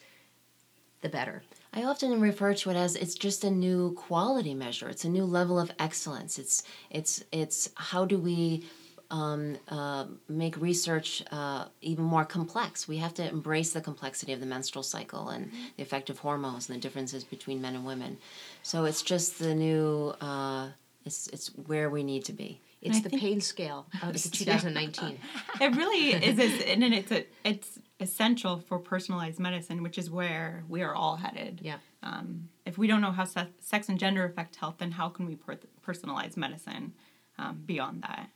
The 1.02 1.10
better. 1.10 1.42
I 1.74 1.82
often 1.84 2.20
refer 2.20 2.54
to 2.54 2.70
it 2.70 2.76
as 2.76 2.94
it's 2.94 3.14
just 3.16 3.42
a 3.42 3.50
new 3.50 3.92
quality 3.94 4.54
measure. 4.54 4.88
It's 4.88 5.04
a 5.04 5.08
new 5.08 5.24
level 5.24 5.58
of 5.58 5.72
excellence. 5.78 6.38
It's 6.38 6.62
it's 6.88 7.24
it's 7.32 7.68
how 7.74 8.04
do 8.04 8.16
we 8.16 8.64
um, 9.10 9.56
uh, 9.68 10.06
make 10.28 10.56
research 10.60 11.24
uh, 11.32 11.66
even 11.82 12.04
more 12.04 12.24
complex? 12.24 12.86
We 12.86 12.98
have 12.98 13.12
to 13.14 13.28
embrace 13.28 13.72
the 13.72 13.80
complexity 13.80 14.32
of 14.32 14.40
the 14.40 14.46
menstrual 14.46 14.84
cycle 14.84 15.30
and 15.30 15.50
the 15.76 15.82
effect 15.82 16.10
of 16.10 16.18
hormones 16.20 16.68
and 16.68 16.76
the 16.76 16.80
differences 16.80 17.24
between 17.24 17.60
men 17.60 17.74
and 17.74 17.84
women. 17.84 18.18
So 18.62 18.84
it's 18.84 19.02
just 19.02 19.40
the 19.40 19.54
new. 19.54 20.14
Uh, 20.20 20.68
it's 21.04 21.26
it's 21.28 21.48
where 21.66 21.90
we 21.90 22.04
need 22.04 22.24
to 22.26 22.32
be. 22.32 22.60
It's 22.82 23.00
the 23.00 23.10
pain 23.10 23.40
scale 23.40 23.86
of 24.02 24.12
2019. 24.30 25.18
It 25.60 25.76
really 25.76 26.12
is, 26.12 26.38
is 26.38 26.62
and 26.62 26.84
it's 26.84 27.10
a, 27.10 27.26
it's 27.44 27.78
essential 28.00 28.58
for 28.58 28.78
personalized 28.78 29.38
medicine, 29.38 29.82
which 29.82 29.98
is 29.98 30.10
where 30.10 30.64
we 30.68 30.82
are 30.82 30.94
all 30.94 31.16
headed. 31.16 31.60
Yeah. 31.62 31.78
Um, 32.02 32.48
if 32.66 32.76
we 32.76 32.86
don't 32.86 33.00
know 33.00 33.12
how 33.12 33.24
se- 33.24 33.48
sex 33.60 33.88
and 33.88 33.98
gender 33.98 34.24
affect 34.24 34.56
health, 34.56 34.76
then 34.78 34.92
how 34.92 35.08
can 35.08 35.26
we 35.26 35.36
per- 35.36 35.58
personalize 35.86 36.36
medicine 36.36 36.92
um, 37.38 37.62
beyond 37.64 38.02
that? 38.02 38.28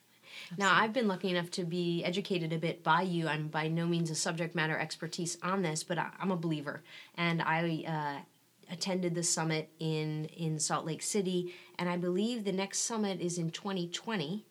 Now, 0.57 0.75
I've 0.75 0.93
been 0.93 1.09
lucky 1.09 1.31
enough 1.31 1.51
to 1.53 1.65
be 1.65 2.05
educated 2.05 2.53
a 2.53 2.59
bit 2.59 2.83
by 2.83 3.03
you. 3.03 3.29
I'm 3.29 3.49
by 3.49 3.69
no 3.69 3.87
means 3.87 4.11
a 4.11 4.15
subject 4.15 4.55
matter 4.55 4.79
expertise 4.79 5.39
on 5.43 5.63
this, 5.63 5.83
but 5.83 5.99
I, 5.99 6.11
I'm 6.21 6.31
a 6.31 6.37
believer. 6.37 6.83
And 7.17 7.43
I 7.43 7.85
uh, 7.87 8.73
attended 8.73 9.15
the 9.15 9.23
summit 9.23 9.71
in, 9.79 10.27
in 10.27 10.59
Salt 10.59 10.85
Lake 10.85 11.03
City, 11.03 11.55
and 11.79 11.89
I 11.89 11.97
believe 11.97 12.45
the 12.45 12.53
next 12.53 12.81
summit 12.81 13.21
is 13.21 13.39
in 13.39 13.51
2020. 13.51 14.45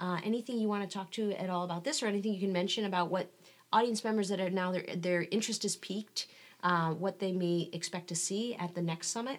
Uh, 0.00 0.18
anything 0.24 0.58
you 0.58 0.68
want 0.68 0.88
to 0.88 0.92
talk 0.92 1.10
to 1.12 1.32
at 1.32 1.50
all 1.50 1.64
about 1.64 1.84
this, 1.84 2.02
or 2.02 2.06
anything 2.06 2.32
you 2.34 2.40
can 2.40 2.52
mention 2.52 2.84
about 2.84 3.10
what 3.10 3.30
audience 3.74 4.04
members 4.04 4.28
that 4.30 4.40
are 4.40 4.50
now 4.50 4.72
their, 4.72 4.84
their 4.96 5.22
interest 5.30 5.64
is 5.64 5.76
piqued, 5.76 6.26
uh, 6.62 6.90
what 6.92 7.18
they 7.18 7.32
may 7.32 7.68
expect 7.72 8.08
to 8.08 8.14
see 8.14 8.54
at 8.54 8.74
the 8.74 8.82
next 8.82 9.08
summit? 9.08 9.38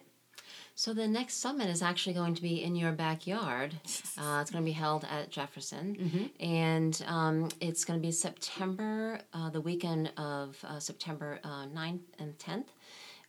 So 0.77 0.93
the 0.93 1.07
next 1.07 1.35
summit 1.35 1.69
is 1.69 1.81
actually 1.81 2.13
going 2.21 2.35
to 2.35 2.41
be 2.41 2.61
in 2.61 2.75
your 2.75 2.91
backyard. 2.91 3.75
Uh, 4.17 4.39
it's 4.41 4.51
going 4.51 4.61
to 4.63 4.65
be 4.65 4.73
held 4.73 5.05
at 5.09 5.31
Jefferson, 5.31 5.95
and 6.41 7.01
um, 7.07 7.49
it's 7.61 7.85
going 7.85 7.97
to 7.99 8.05
be 8.05 8.11
September, 8.11 9.19
uh, 9.33 9.49
the 9.51 9.61
weekend 9.61 10.11
of 10.17 10.57
uh, 10.67 10.79
September 10.79 11.39
uh, 11.45 11.65
9th 11.67 12.01
and 12.19 12.37
10th 12.37 12.67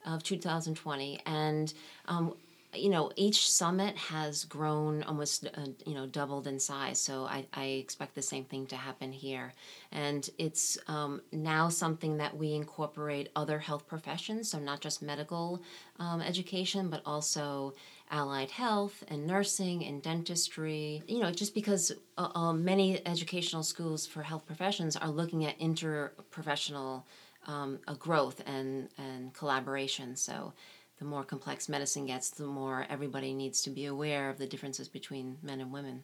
of 0.04 0.25
2020. 0.25 1.20
And 1.25 1.72
um, 2.06 2.34
you 2.80 2.90
know, 2.90 3.11
each 3.16 3.50
summit 3.50 3.97
has 3.97 4.45
grown 4.45 5.02
almost, 5.04 5.47
uh, 5.47 5.66
you 5.85 5.95
know, 5.95 6.06
doubled 6.06 6.47
in 6.47 6.59
size. 6.59 7.00
So 7.00 7.25
I, 7.25 7.47
I 7.52 7.64
expect 7.64 8.14
the 8.14 8.23
same 8.23 8.45
thing 8.45 8.66
to 8.66 8.76
happen 8.76 9.12
here. 9.12 9.52
And 9.92 10.28
it's 10.38 10.78
um, 10.88 11.23
now 11.33 11.68
something 11.68 12.16
that 12.18 12.37
we 12.37 12.54
incorporate 12.54 13.30
other 13.37 13.59
health 13.59 13.87
professions, 13.87 14.50
so 14.50 14.59
not 14.59 14.80
just 14.80 15.02
medical 15.02 15.62
um, 15.99 16.21
education, 16.21 16.90
but 16.90 17.02
also 17.04 17.75
allied 18.11 18.50
health 18.50 19.02
and 19.09 19.26
nursing 19.26 19.85
and 19.85 20.02
dentistry. 20.02 21.02
You 21.09 21.21
know, 21.21 21.30
just 21.30 21.54
because 21.54 21.92
uh, 22.18 22.28
uh, 22.35 22.52
many 22.52 23.06
educational 23.06 23.62
schools 23.62 24.06
for 24.06 24.23
health 24.23 24.47
professions 24.47 24.97
are 24.97 25.11
looking 25.11 25.45
at 25.45 25.59
interprofessional 25.59 27.02
um, 27.47 27.78
uh, 27.87 27.95
growth 27.95 28.42
and, 28.47 28.88
and 28.99 29.33
collaboration. 29.33 30.16
So 30.16 30.52
the 30.99 31.05
more 31.05 31.25
complex 31.25 31.69
medicine 31.69 32.07
gets, 32.07 32.31
the 32.31 32.47
more 32.47 32.87
everybody 32.88 33.35
needs 33.35 33.62
to 33.62 33.71
be 33.71 33.87
aware 33.87 34.31
of 34.31 34.38
the 34.38 34.47
differences 34.47 34.88
between 34.88 35.37
men 35.43 35.61
and 35.61 35.73
women. 35.73 36.03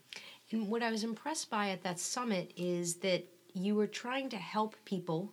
And 0.50 0.68
what 0.68 0.82
I 0.82 0.90
was 0.90 1.04
impressed 1.04 1.50
by 1.50 1.70
at 1.70 1.82
that 1.82 1.98
summit 1.98 2.52
is 2.56 2.96
that 2.96 3.24
you 3.54 3.74
were 3.74 3.86
trying 3.86 4.28
to 4.30 4.36
help 4.36 4.76
people 4.84 5.32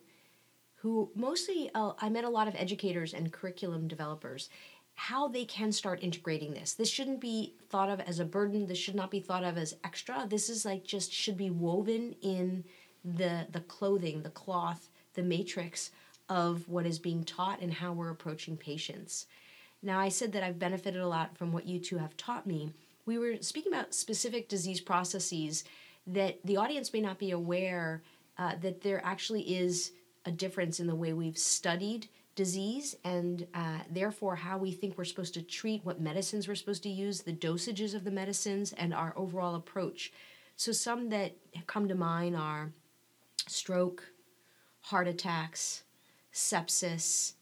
who 0.76 1.12
mostly, 1.14 1.70
uh, 1.76 1.92
I 2.00 2.10
met 2.10 2.24
a 2.24 2.30
lot 2.30 2.48
of 2.48 2.56
educators 2.56 3.14
and 3.14 3.34
curriculum 3.34 3.88
developers, 3.88 4.50
how 4.96 5.28
they 5.28 5.46
can 5.46 5.72
start 5.72 6.04
integrating 6.04 6.54
this. 6.54 6.74
This 6.74 6.90
shouldn't 6.90 7.22
be 7.22 7.56
thought 7.70 7.90
of 7.90 8.00
as 8.02 8.20
a 8.20 8.26
burden. 8.26 8.68
This 8.68 8.78
should 8.78 8.96
not 8.96 9.12
be 9.12 9.20
thought 9.20 9.44
of 9.44 9.58
as 9.58 9.76
extra. 9.84 10.26
This 10.28 10.50
is 10.50 10.66
like 10.66 10.84
just 10.84 11.12
should 11.12 11.38
be 11.38 11.50
woven 11.50 12.16
in 12.22 12.64
the 13.04 13.48
the 13.52 13.62
clothing, 13.62 14.24
the 14.24 14.30
cloth, 14.30 14.90
the 15.14 15.24
matrix 15.24 15.92
of 16.28 16.68
what 16.68 16.86
is 16.86 17.00
being 17.00 17.24
taught 17.24 17.62
and 17.62 17.74
how 17.74 17.94
we're 17.94 18.10
approaching 18.12 18.58
patients. 18.58 19.26
Now, 19.82 20.00
I 20.00 20.10
said 20.10 20.34
that 20.34 20.44
I've 20.44 20.60
benefited 20.60 21.02
a 21.02 21.08
lot 21.08 21.38
from 21.38 21.52
what 21.52 21.68
you 21.68 21.80
two 21.80 21.98
have 21.98 22.18
taught 22.18 22.46
me. 22.46 22.74
We 23.06 23.18
were 23.18 23.38
speaking 23.42 23.74
about 23.74 23.94
specific 23.94 24.50
disease 24.50 24.82
processes 24.82 25.64
that 26.08 26.40
the 26.44 26.58
audience 26.58 26.92
may 26.92 27.02
not 27.02 27.20
be 27.20 27.32
aware 27.32 28.04
uh, 28.38 28.56
that 28.62 28.82
there 28.82 29.02
actually 29.06 29.42
is 29.42 29.92
a 30.26 30.32
difference 30.32 30.80
in 30.80 30.88
the 30.88 30.96
way 30.96 31.14
we've 31.14 31.38
studied 31.38 32.08
disease 32.36 32.96
and 33.04 33.46
uh, 33.54 33.80
therefore 33.92 34.36
how 34.36 34.58
we 34.58 34.72
think 34.72 34.98
we're 34.98 35.04
supposed 35.04 35.34
to 35.34 35.42
treat, 35.42 35.84
what 35.84 36.00
medicines 36.00 36.48
we're 36.48 36.56
supposed 36.56 36.84
to 36.84 36.90
use, 36.90 37.22
the 37.22 37.34
dosages 37.34 37.94
of 37.94 38.04
the 38.04 38.12
medicines, 38.12 38.74
and 38.74 38.94
our 38.94 39.14
overall 39.18 39.56
approach. 39.56 40.14
So, 40.56 40.72
some 40.72 41.10
that 41.10 41.36
come 41.68 41.88
to 41.88 41.96
mind 41.96 42.36
are 42.36 42.72
stroke, 43.48 44.04
heart 44.82 45.08
attacks, 45.08 45.84
sepsis, 46.34 47.34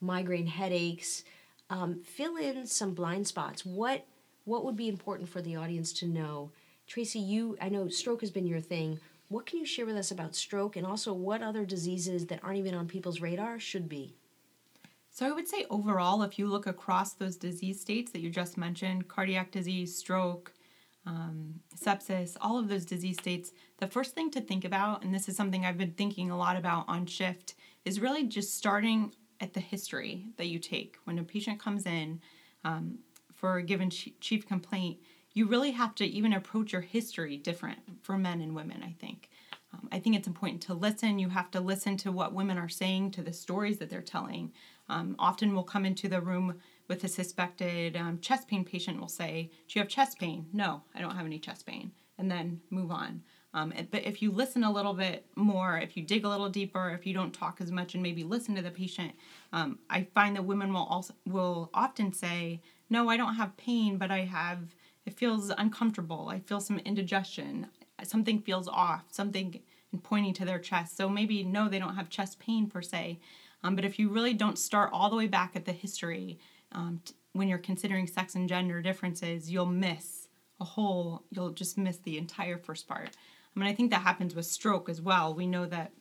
migraine 0.00 0.46
headaches. 0.46 1.24
Um, 1.70 2.00
fill 2.02 2.36
in 2.36 2.66
some 2.66 2.94
blind 2.94 3.26
spots. 3.26 3.64
What 3.64 4.06
what 4.44 4.64
would 4.64 4.76
be 4.76 4.88
important 4.88 5.28
for 5.28 5.40
the 5.40 5.56
audience 5.56 5.92
to 5.94 6.06
know? 6.06 6.50
Tracy, 6.86 7.18
you 7.18 7.56
I 7.60 7.68
know 7.68 7.88
stroke 7.88 8.20
has 8.20 8.30
been 8.30 8.46
your 8.46 8.60
thing. 8.60 9.00
What 9.28 9.46
can 9.46 9.58
you 9.58 9.66
share 9.66 9.86
with 9.86 9.96
us 9.96 10.10
about 10.10 10.34
stroke 10.34 10.76
and 10.76 10.86
also 10.86 11.12
what 11.12 11.42
other 11.42 11.64
diseases 11.64 12.26
that 12.26 12.40
aren't 12.42 12.58
even 12.58 12.74
on 12.74 12.86
people's 12.86 13.20
radar 13.20 13.58
should 13.58 13.88
be? 13.88 14.14
So 15.10 15.26
I 15.26 15.32
would 15.32 15.48
say 15.48 15.64
overall, 15.70 16.22
if 16.22 16.38
you 16.38 16.48
look 16.48 16.66
across 16.66 17.12
those 17.12 17.36
disease 17.36 17.80
states 17.80 18.10
that 18.12 18.20
you 18.20 18.30
just 18.30 18.58
mentioned, 18.58 19.08
cardiac 19.08 19.52
disease, 19.52 19.96
stroke, 19.96 20.52
um, 21.06 21.60
sepsis, 21.76 22.36
all 22.40 22.58
of 22.58 22.68
those 22.68 22.84
disease 22.84 23.16
states, 23.18 23.52
the 23.78 23.86
first 23.86 24.14
thing 24.14 24.30
to 24.32 24.40
think 24.40 24.64
about, 24.64 25.04
and 25.04 25.14
this 25.14 25.28
is 25.28 25.36
something 25.36 25.64
I've 25.64 25.78
been 25.78 25.92
thinking 25.92 26.30
a 26.30 26.36
lot 26.36 26.56
about 26.56 26.86
on 26.88 27.06
shift, 27.06 27.54
is 27.84 28.00
really 28.00 28.24
just 28.24 28.56
starting 28.56 29.14
at 29.40 29.54
the 29.54 29.60
history 29.60 30.26
that 30.36 30.46
you 30.46 30.58
take. 30.58 30.96
When 31.04 31.18
a 31.18 31.24
patient 31.24 31.60
comes 31.60 31.86
in 31.86 32.20
um, 32.64 32.98
for 33.32 33.56
a 33.56 33.62
given 33.62 33.90
chief 33.90 34.46
complaint, 34.46 34.98
you 35.32 35.46
really 35.46 35.72
have 35.72 35.94
to 35.96 36.04
even 36.04 36.32
approach 36.32 36.72
your 36.72 36.82
history 36.82 37.36
different 37.36 37.80
for 38.02 38.16
men 38.16 38.40
and 38.40 38.54
women, 38.54 38.82
I 38.82 38.94
think. 39.00 39.28
Um, 39.72 39.88
I 39.90 39.98
think 39.98 40.14
it's 40.14 40.28
important 40.28 40.62
to 40.62 40.74
listen. 40.74 41.18
You 41.18 41.28
have 41.30 41.50
to 41.52 41.60
listen 41.60 41.96
to 41.98 42.12
what 42.12 42.32
women 42.32 42.58
are 42.58 42.68
saying, 42.68 43.10
to 43.12 43.22
the 43.22 43.32
stories 43.32 43.78
that 43.78 43.90
they're 43.90 44.00
telling. 44.00 44.52
Um, 44.88 45.16
often 45.18 45.54
we'll 45.54 45.64
come 45.64 45.84
into 45.84 46.08
the 46.08 46.20
room 46.20 46.60
with 46.88 47.04
a 47.04 47.08
suspected 47.08 47.96
um, 47.96 48.18
chest 48.20 48.48
pain 48.48 48.64
patient, 48.64 48.98
we'll 48.98 49.08
say, 49.08 49.50
Do 49.68 49.78
you 49.78 49.82
have 49.82 49.88
chest 49.88 50.18
pain? 50.18 50.46
No, 50.52 50.82
I 50.94 51.00
don't 51.00 51.16
have 51.16 51.26
any 51.26 51.38
chest 51.38 51.66
pain. 51.66 51.92
And 52.18 52.30
then 52.30 52.60
move 52.70 52.90
on. 52.90 53.22
Um, 53.54 53.72
but 53.90 54.04
if 54.04 54.20
you 54.20 54.30
listen 54.30 54.64
a 54.64 54.72
little 54.72 54.92
bit 54.92 55.24
more, 55.36 55.78
if 55.78 55.96
you 55.96 56.02
dig 56.02 56.24
a 56.24 56.28
little 56.28 56.48
deeper, 56.48 56.90
if 56.90 57.06
you 57.06 57.14
don't 57.14 57.32
talk 57.32 57.60
as 57.60 57.70
much 57.70 57.94
and 57.94 58.02
maybe 58.02 58.24
listen 58.24 58.54
to 58.56 58.62
the 58.62 58.70
patient, 58.70 59.12
um, 59.52 59.78
I 59.88 60.08
find 60.14 60.36
that 60.36 60.44
women 60.44 60.72
will 60.72 60.84
also 60.84 61.14
will 61.24 61.70
often 61.72 62.12
say, 62.12 62.60
"No, 62.90 63.08
I 63.08 63.16
don't 63.16 63.36
have 63.36 63.56
pain, 63.56 63.96
but 63.96 64.10
I 64.10 64.24
have. 64.24 64.74
It 65.06 65.14
feels 65.14 65.50
uncomfortable. 65.50 66.28
I 66.28 66.40
feel 66.40 66.60
some 66.60 66.78
indigestion. 66.80 67.68
Something 68.02 68.40
feels 68.40 68.68
off. 68.68 69.04
Something." 69.10 69.62
pointing 70.02 70.34
to 70.34 70.44
their 70.44 70.58
chest. 70.58 70.96
So 70.96 71.08
maybe 71.08 71.44
no, 71.44 71.68
they 71.68 71.78
don't 71.78 71.94
have 71.94 72.08
chest 72.08 72.38
pain 72.38 72.68
per 72.68 72.82
se. 72.82 73.20
Um, 73.62 73.76
but 73.76 73.84
if 73.84 73.98
you 73.98 74.08
really 74.08 74.34
don't 74.34 74.58
start 74.58 74.90
all 74.92 75.08
the 75.08 75.16
way 75.16 75.26
back 75.26 75.56
at 75.56 75.64
the 75.64 75.72
history, 75.72 76.38
um, 76.72 77.00
t- 77.04 77.14
when 77.32 77.48
you're 77.48 77.58
considering 77.58 78.06
sex 78.06 78.34
and 78.34 78.48
gender 78.48 78.82
differences, 78.82 79.50
you'll 79.50 79.66
miss 79.66 80.28
a 80.60 80.64
whole. 80.64 81.24
You'll 81.30 81.50
just 81.50 81.78
miss 81.78 81.98
the 81.98 82.18
entire 82.18 82.58
first 82.58 82.86
part. 82.86 83.10
I 83.54 83.60
mean, 83.60 83.68
I 83.68 83.74
think 83.74 83.90
that 83.90 84.02
happens 84.02 84.34
with 84.34 84.46
stroke 84.46 84.88
as 84.88 85.00
well. 85.00 85.34
We 85.34 85.46
know 85.46 85.66
that 85.66 85.92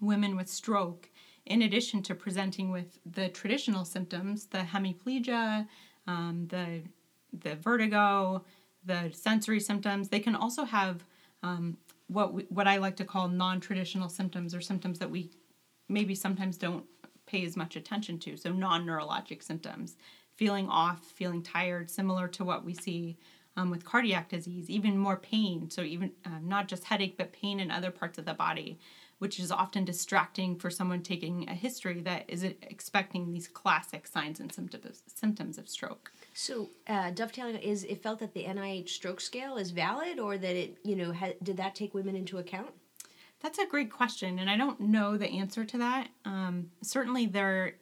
women 0.00 0.36
with 0.36 0.48
stroke, 0.48 1.08
in 1.46 1.62
addition 1.62 2.02
to 2.04 2.14
presenting 2.14 2.70
with 2.70 2.98
the 3.06 3.28
traditional 3.28 3.84
symptoms, 3.84 4.46
the 4.46 4.58
hemiplegia, 4.58 5.66
um, 6.06 6.46
the 6.48 6.82
the 7.32 7.56
vertigo, 7.56 8.44
the 8.84 9.10
sensory 9.12 9.60
symptoms, 9.60 10.08
they 10.08 10.20
can 10.20 10.34
also 10.34 10.64
have 10.64 11.04
um, 11.42 11.76
what 12.06 12.32
we, 12.32 12.44
what 12.48 12.66
I 12.66 12.78
like 12.78 12.96
to 12.96 13.04
call 13.04 13.28
non-traditional 13.28 14.08
symptoms 14.08 14.54
or 14.54 14.62
symptoms 14.62 14.98
that 14.98 15.10
we 15.10 15.30
maybe 15.88 16.14
sometimes 16.14 16.56
don't 16.56 16.84
pay 17.26 17.44
as 17.44 17.56
much 17.56 17.76
attention 17.76 18.18
to. 18.20 18.36
So 18.36 18.50
non-neurologic 18.50 19.42
symptoms, 19.42 19.96
feeling 20.36 20.68
off, 20.68 21.04
feeling 21.04 21.42
tired, 21.42 21.90
similar 21.90 22.28
to 22.28 22.44
what 22.44 22.64
we 22.64 22.74
see 22.74 23.18
um, 23.58 23.70
with 23.70 23.84
cardiac 23.84 24.28
disease, 24.28 24.70
even 24.70 24.96
more 24.96 25.16
pain. 25.16 25.68
So, 25.68 25.82
even 25.82 26.12
uh, 26.24 26.38
not 26.40 26.68
just 26.68 26.84
headache, 26.84 27.16
but 27.18 27.32
pain 27.32 27.58
in 27.58 27.72
other 27.72 27.90
parts 27.90 28.16
of 28.16 28.24
the 28.24 28.32
body, 28.32 28.78
which 29.18 29.40
is 29.40 29.50
often 29.50 29.84
distracting 29.84 30.56
for 30.56 30.70
someone 30.70 31.02
taking 31.02 31.48
a 31.48 31.54
history 31.54 32.00
that 32.02 32.24
isn't 32.28 32.56
expecting 32.62 33.32
these 33.32 33.48
classic 33.48 34.06
signs 34.06 34.38
and 34.38 34.52
symptoms 34.52 35.02
symptoms 35.12 35.58
of 35.58 35.68
stroke. 35.68 36.12
So, 36.34 36.70
uh, 36.86 37.10
dovetailing 37.10 37.56
is 37.56 37.82
it 37.82 38.00
felt 38.00 38.20
that 38.20 38.32
the 38.32 38.44
NIH 38.44 38.90
stroke 38.90 39.20
scale 39.20 39.56
is 39.56 39.72
valid, 39.72 40.20
or 40.20 40.38
that 40.38 40.54
it 40.54 40.78
you 40.84 40.94
know 40.94 41.12
ha- 41.12 41.34
did 41.42 41.56
that 41.56 41.74
take 41.74 41.92
women 41.94 42.14
into 42.14 42.38
account? 42.38 42.70
That's 43.40 43.58
a 43.58 43.66
great 43.66 43.90
question, 43.90 44.38
and 44.38 44.48
I 44.48 44.56
don't 44.56 44.78
know 44.80 45.16
the 45.16 45.28
answer 45.28 45.64
to 45.64 45.78
that. 45.78 46.08
Um, 46.24 46.70
certainly, 46.82 47.26
there 47.26 47.74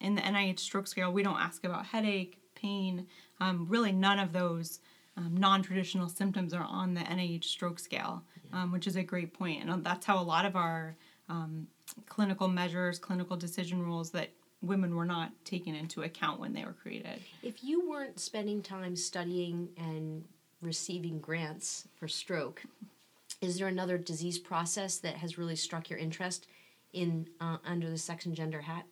in 0.00 0.16
the 0.16 0.22
NIH 0.22 0.58
stroke 0.58 0.88
scale, 0.88 1.12
we 1.12 1.22
don't 1.22 1.38
ask 1.38 1.64
about 1.64 1.86
headache, 1.86 2.38
pain, 2.56 3.06
um, 3.38 3.66
really 3.68 3.92
none 3.92 4.18
of 4.18 4.32
those 4.32 4.80
um, 5.20 5.36
non-traditional 5.36 6.08
symptoms 6.08 6.54
are 6.54 6.64
on 6.64 6.94
the 6.94 7.00
NIH 7.00 7.44
stroke 7.44 7.78
scale, 7.78 8.22
um, 8.52 8.72
which 8.72 8.86
is 8.86 8.96
a 8.96 9.02
great 9.02 9.34
point. 9.34 9.68
And 9.68 9.84
that's 9.84 10.06
how 10.06 10.18
a 10.18 10.24
lot 10.24 10.46
of 10.46 10.56
our 10.56 10.96
um, 11.28 11.66
clinical 12.06 12.48
measures, 12.48 12.98
clinical 12.98 13.36
decision 13.36 13.82
rules 13.84 14.10
that 14.12 14.30
women 14.62 14.94
were 14.94 15.04
not 15.04 15.32
taken 15.44 15.74
into 15.74 16.02
account 16.02 16.40
when 16.40 16.52
they 16.54 16.64
were 16.64 16.72
created. 16.72 17.20
If 17.42 17.62
you 17.62 17.88
weren't 17.88 18.18
spending 18.18 18.62
time 18.62 18.96
studying 18.96 19.68
and 19.76 20.24
receiving 20.62 21.18
grants 21.18 21.86
for 21.96 22.08
stroke, 22.08 22.62
is 23.40 23.58
there 23.58 23.68
another 23.68 23.98
disease 23.98 24.38
process 24.38 24.98
that 24.98 25.16
has 25.16 25.38
really 25.38 25.56
struck 25.56 25.90
your 25.90 25.98
interest 25.98 26.46
in 26.92 27.28
uh, 27.40 27.58
under 27.64 27.90
the 27.90 27.98
sex 27.98 28.26
and 28.26 28.34
gender 28.34 28.62
hat? 28.62 28.84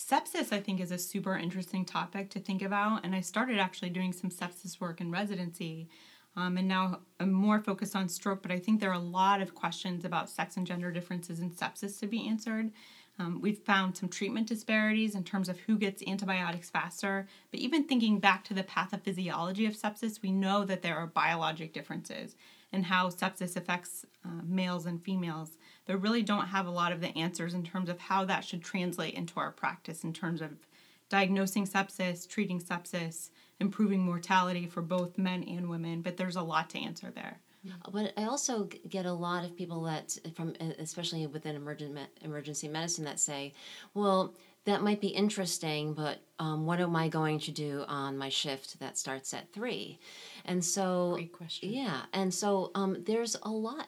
Sepsis, 0.00 0.50
I 0.50 0.60
think, 0.60 0.80
is 0.80 0.90
a 0.90 0.98
super 0.98 1.36
interesting 1.36 1.84
topic 1.84 2.30
to 2.30 2.40
think 2.40 2.62
about. 2.62 3.04
And 3.04 3.14
I 3.14 3.20
started 3.20 3.58
actually 3.58 3.90
doing 3.90 4.14
some 4.14 4.30
sepsis 4.30 4.80
work 4.80 5.00
in 5.00 5.10
residency. 5.10 5.88
Um, 6.36 6.56
and 6.56 6.66
now 6.66 7.00
I'm 7.18 7.32
more 7.32 7.60
focused 7.60 7.94
on 7.94 8.08
stroke, 8.08 8.40
but 8.40 8.50
I 8.50 8.58
think 8.58 8.80
there 8.80 8.90
are 8.90 8.94
a 8.94 8.98
lot 8.98 9.42
of 9.42 9.54
questions 9.54 10.06
about 10.06 10.30
sex 10.30 10.56
and 10.56 10.66
gender 10.66 10.90
differences 10.90 11.40
in 11.40 11.50
sepsis 11.50 12.00
to 12.00 12.06
be 12.06 12.26
answered. 12.26 12.70
Um, 13.18 13.42
we've 13.42 13.58
found 13.58 13.94
some 13.94 14.08
treatment 14.08 14.48
disparities 14.48 15.14
in 15.14 15.22
terms 15.22 15.50
of 15.50 15.60
who 15.60 15.76
gets 15.76 16.02
antibiotics 16.06 16.70
faster, 16.70 17.28
but 17.50 17.60
even 17.60 17.84
thinking 17.84 18.20
back 18.20 18.44
to 18.44 18.54
the 18.54 18.62
pathophysiology 18.62 19.68
of 19.68 19.76
sepsis, 19.76 20.22
we 20.22 20.32
know 20.32 20.64
that 20.64 20.80
there 20.80 20.96
are 20.96 21.08
biologic 21.08 21.74
differences 21.74 22.36
in 22.72 22.84
how 22.84 23.08
sepsis 23.08 23.56
affects 23.56 24.04
uh, 24.24 24.42
males 24.44 24.86
and 24.86 25.02
females 25.02 25.56
but 25.86 26.00
really 26.00 26.22
don't 26.22 26.46
have 26.46 26.66
a 26.66 26.70
lot 26.70 26.92
of 26.92 27.00
the 27.00 27.16
answers 27.18 27.54
in 27.54 27.64
terms 27.64 27.88
of 27.88 27.98
how 27.98 28.24
that 28.24 28.44
should 28.44 28.62
translate 28.62 29.14
into 29.14 29.40
our 29.40 29.50
practice 29.50 30.04
in 30.04 30.12
terms 30.12 30.40
of 30.40 30.50
diagnosing 31.08 31.66
sepsis, 31.66 32.28
treating 32.28 32.60
sepsis, 32.60 33.30
improving 33.58 34.00
mortality 34.00 34.66
for 34.66 34.82
both 34.82 35.18
men 35.18 35.42
and 35.42 35.68
women. 35.68 36.00
But 36.00 36.16
there's 36.16 36.36
a 36.36 36.42
lot 36.42 36.70
to 36.70 36.78
answer 36.78 37.10
there. 37.12 37.40
But 37.92 38.12
I 38.16 38.24
also 38.24 38.68
get 38.88 39.04
a 39.04 39.12
lot 39.12 39.44
of 39.44 39.54
people 39.54 39.82
that, 39.82 40.16
from 40.34 40.54
especially 40.78 41.26
within 41.26 41.56
emergent 41.56 41.98
emergency 42.22 42.68
medicine, 42.68 43.04
that 43.04 43.20
say, 43.20 43.52
"Well, 43.92 44.34
that 44.64 44.82
might 44.82 45.00
be 45.00 45.08
interesting, 45.08 45.94
but 45.94 46.18
um, 46.38 46.66
what 46.66 46.80
am 46.80 46.94
I 46.94 47.08
going 47.08 47.38
to 47.40 47.50
do 47.50 47.84
on 47.88 48.18
my 48.18 48.28
shift 48.28 48.78
that 48.80 48.98
starts 48.98 49.32
at 49.34 49.52
three? 49.52 49.98
And 50.44 50.64
so, 50.64 51.12
Great 51.14 51.32
question. 51.32 51.72
Yeah, 51.72 52.02
and 52.12 52.32
so 52.32 52.70
um, 52.74 53.02
there's 53.06 53.36
a 53.42 53.50
lot 53.50 53.86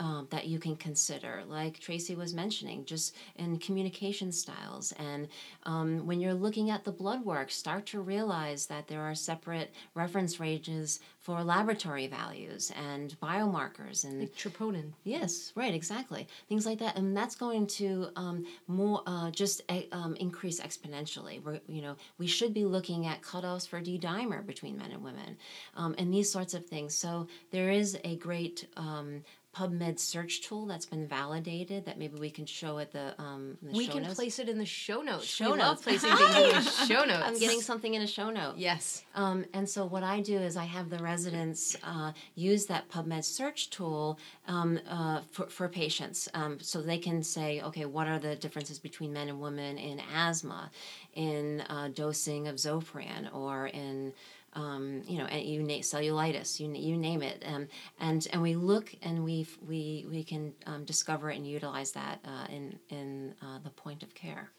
um, 0.00 0.26
that 0.30 0.46
you 0.46 0.58
can 0.58 0.76
consider, 0.76 1.42
like 1.46 1.78
Tracy 1.78 2.14
was 2.14 2.34
mentioning, 2.34 2.84
just 2.84 3.16
in 3.36 3.58
communication 3.58 4.32
styles. 4.32 4.92
And 4.98 5.28
um, 5.64 6.06
when 6.06 6.20
you're 6.20 6.34
looking 6.34 6.70
at 6.70 6.84
the 6.84 6.92
blood 6.92 7.24
work, 7.24 7.50
start 7.50 7.86
to 7.86 8.00
realize 8.00 8.66
that 8.66 8.88
there 8.88 9.02
are 9.02 9.14
separate 9.14 9.72
reference 9.94 10.40
ranges 10.40 11.00
for 11.20 11.44
laboratory 11.44 12.06
values 12.06 12.72
and 12.74 13.14
biomarkers 13.20 14.04
and 14.04 14.20
like 14.20 14.34
troponin. 14.34 14.92
Yes, 15.04 15.52
right, 15.54 15.74
exactly. 15.74 16.26
Things 16.48 16.64
like 16.64 16.78
that, 16.78 16.96
and 16.96 17.14
that's 17.14 17.34
going 17.34 17.66
to 17.66 18.08
um, 18.16 18.46
more 18.66 19.02
uh, 19.06 19.30
just 19.30 19.60
um, 19.92 20.16
increase 20.16 20.58
exponentially. 20.58 21.42
We're, 21.42 21.60
you 21.68 21.82
know, 21.82 21.96
we 22.16 22.26
should 22.26 22.54
be 22.54 22.64
looking 22.64 23.06
at 23.06 23.20
cutoffs 23.20 23.68
for 23.68 23.80
D 23.80 23.98
dimer 23.98 24.46
between 24.46 24.78
men 24.78 24.92
and 24.92 25.04
women, 25.04 25.36
um, 25.76 25.94
and 25.98 26.12
these 26.12 26.30
sorts 26.32 26.54
of 26.54 26.64
things. 26.64 26.94
So 26.94 27.28
there 27.50 27.70
is 27.70 27.98
a 28.04 28.16
great 28.16 28.66
um, 28.76 29.22
PubMed 29.56 29.98
search 29.98 30.42
tool 30.42 30.66
that's 30.66 30.86
been 30.86 31.06
validated 31.08 31.86
that 31.86 31.98
maybe 31.98 32.18
we 32.18 32.30
can 32.30 32.44
show 32.46 32.78
at 32.78 32.92
the 32.92 33.14
um 33.20 33.56
the 33.62 33.72
we 33.72 33.86
can 33.88 34.02
notes. 34.02 34.14
place 34.14 34.38
it 34.38 34.48
in 34.48 34.58
the 34.58 34.66
show 34.66 35.00
notes. 35.00 35.24
Show 35.24 35.52
we 35.52 35.58
love 35.58 35.76
notes. 35.78 35.82
placing 35.82 36.14
things 36.16 36.36
in 36.36 36.64
the 36.64 36.70
show 36.86 37.04
notes. 37.04 37.22
I'm 37.24 37.38
getting 37.38 37.60
something 37.60 37.94
in 37.94 38.02
a 38.02 38.06
show 38.06 38.30
note. 38.30 38.54
yes. 38.56 39.04
Um, 39.14 39.44
and 39.54 39.68
so 39.68 39.84
what 39.86 40.02
I 40.04 40.20
do 40.20 40.36
is 40.38 40.56
I 40.56 40.64
have 40.64 40.90
the 40.90 40.98
residents 40.98 41.76
uh, 41.82 42.12
use 42.34 42.66
that 42.66 42.88
PubMed 42.88 43.24
search 43.24 43.70
tool 43.70 44.18
um, 44.46 44.78
uh, 44.88 45.22
for, 45.32 45.46
for 45.46 45.68
patients, 45.68 46.28
um, 46.34 46.60
so 46.60 46.80
they 46.80 46.98
can 46.98 47.22
say, 47.22 47.60
okay, 47.62 47.84
what 47.86 48.06
are 48.06 48.18
the 48.18 48.36
differences 48.36 48.78
between 48.78 49.12
men 49.12 49.28
and 49.28 49.40
women 49.40 49.78
in 49.78 50.00
asthma, 50.14 50.70
in 51.14 51.62
uh, 51.62 51.88
dosing 51.94 52.46
of 52.48 52.56
Zofran, 52.56 53.34
or 53.34 53.66
in 53.68 54.12
um, 54.54 55.02
you 55.06 55.18
know, 55.18 55.26
and 55.26 55.44
you 55.44 55.62
name 55.62 55.82
cellulitis, 55.82 56.58
you, 56.60 56.72
you 56.72 56.96
name 56.96 57.22
it, 57.22 57.42
um, 57.46 57.68
and 58.00 58.26
and 58.32 58.42
we 58.42 58.54
look 58.54 58.94
and 59.02 59.24
we 59.24 59.46
we 59.66 60.06
we 60.10 60.24
can 60.24 60.52
um, 60.66 60.84
discover 60.84 61.30
and 61.30 61.46
utilize 61.46 61.92
that 61.92 62.20
uh, 62.24 62.46
in 62.50 62.78
in 62.88 63.34
uh, 63.42 63.58
the 63.62 63.70
point 63.70 64.02
of 64.02 64.14
care. 64.14 64.50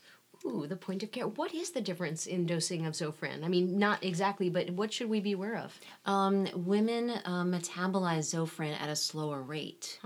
Ooh, 0.46 0.68
the 0.68 0.78
point 0.78 1.04
of 1.04 1.12
care. 1.12 1.28
What 1.28 1.54
is 1.54 1.72
the 1.72 1.82
difference 1.82 2.26
in 2.26 2.46
dosing 2.46 2.86
of 2.86 2.94
Zofran? 2.94 3.44
I 3.44 3.50
mean, 3.50 3.78
not 3.78 4.04
exactly, 4.04 4.50
but 4.50 4.70
what 4.70 4.94
should 4.94 5.10
we 5.10 5.20
be 5.20 5.34
aware 5.34 5.58
of? 5.58 5.78
Um, 6.06 6.48
women 6.56 7.10
uh, 7.10 7.44
metabolize 7.44 8.34
Zofran 8.34 8.80
at 8.80 8.90
a 8.90 8.96
slower 8.96 9.42
rate. 9.42 10.00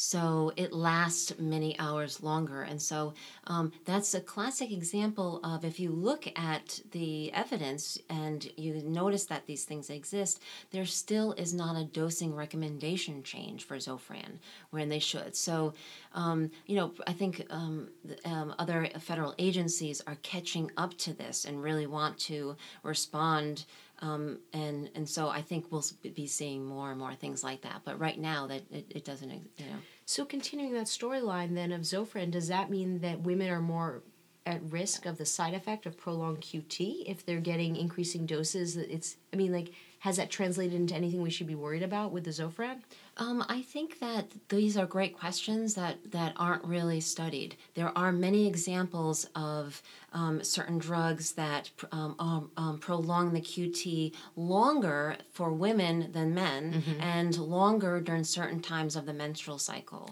So 0.00 0.52
it 0.54 0.72
lasts 0.72 1.32
many 1.40 1.76
hours 1.80 2.22
longer. 2.22 2.62
And 2.62 2.80
so 2.80 3.14
um, 3.48 3.72
that's 3.84 4.14
a 4.14 4.20
classic 4.20 4.70
example 4.70 5.40
of 5.42 5.64
if 5.64 5.80
you 5.80 5.90
look 5.90 6.28
at 6.38 6.78
the 6.92 7.32
evidence 7.32 7.98
and 8.08 8.48
you 8.56 8.74
notice 8.84 9.24
that 9.24 9.46
these 9.46 9.64
things 9.64 9.90
exist, 9.90 10.40
there 10.70 10.86
still 10.86 11.32
is 11.32 11.52
not 11.52 11.74
a 11.74 11.82
dosing 11.82 12.32
recommendation 12.32 13.24
change 13.24 13.64
for 13.64 13.76
Zofran 13.78 14.38
when 14.70 14.88
they 14.88 15.00
should. 15.00 15.34
So, 15.34 15.74
um, 16.14 16.52
you 16.66 16.76
know, 16.76 16.92
I 17.08 17.12
think 17.12 17.44
um, 17.50 17.88
um, 18.24 18.54
other 18.56 18.88
federal 19.00 19.34
agencies 19.36 20.00
are 20.06 20.18
catching 20.22 20.70
up 20.76 20.96
to 20.98 21.12
this 21.12 21.44
and 21.44 21.60
really 21.60 21.88
want 21.88 22.18
to 22.18 22.54
respond 22.84 23.64
um, 24.00 24.38
and 24.52 24.90
and 24.94 25.08
so 25.08 25.28
I 25.28 25.42
think 25.42 25.70
we'll 25.70 25.84
be 26.14 26.26
seeing 26.26 26.64
more 26.64 26.90
and 26.90 26.98
more 26.98 27.14
things 27.14 27.42
like 27.42 27.62
that. 27.62 27.82
But 27.84 27.98
right 27.98 28.18
now, 28.18 28.46
that 28.46 28.62
it, 28.70 28.86
it 28.90 29.04
doesn't, 29.04 29.30
you 29.30 29.38
know. 29.58 29.76
So, 30.04 30.24
continuing 30.24 30.72
that 30.74 30.86
storyline 30.86 31.54
then 31.54 31.72
of 31.72 31.82
Zofran, 31.82 32.30
does 32.30 32.48
that 32.48 32.70
mean 32.70 33.00
that 33.00 33.20
women 33.20 33.50
are 33.50 33.60
more 33.60 34.02
at 34.46 34.62
risk 34.72 35.04
of 35.04 35.18
the 35.18 35.26
side 35.26 35.52
effect 35.52 35.84
of 35.84 35.98
prolonged 35.98 36.40
QT 36.40 37.04
if 37.06 37.26
they're 37.26 37.40
getting 37.40 37.76
increasing 37.76 38.24
doses? 38.24 38.74
That 38.74 38.92
It's, 38.92 39.16
I 39.32 39.36
mean, 39.36 39.52
like, 39.52 39.72
has 40.00 40.16
that 40.16 40.30
translated 40.30 40.74
into 40.74 40.94
anything 40.94 41.20
we 41.20 41.30
should 41.30 41.46
be 41.46 41.54
worried 41.54 41.82
about 41.82 42.12
with 42.12 42.24
the 42.24 42.30
Zofran? 42.30 42.80
Um, 43.18 43.44
I 43.48 43.62
think 43.62 43.98
that 44.00 44.26
these 44.48 44.76
are 44.76 44.86
great 44.86 45.16
questions 45.16 45.74
that, 45.74 46.12
that 46.12 46.34
aren't 46.36 46.64
really 46.64 47.00
studied. 47.00 47.56
There 47.74 47.96
are 47.98 48.12
many 48.12 48.46
examples 48.46 49.28
of 49.34 49.82
um, 50.12 50.42
certain 50.42 50.78
drugs 50.78 51.32
that 51.32 51.70
um, 51.92 52.14
um, 52.18 52.50
um, 52.56 52.78
prolong 52.78 53.32
the 53.32 53.40
QT 53.40 54.14
longer 54.36 55.16
for 55.32 55.52
women 55.52 56.10
than 56.12 56.32
men 56.34 56.82
and 57.00 57.36
longer 57.38 58.00
during 58.00 58.24
certain 58.24 58.60
times 58.60 58.96
of 58.96 59.04
the 59.04 59.12
menstrual 59.12 59.58
cycle. 59.58 60.10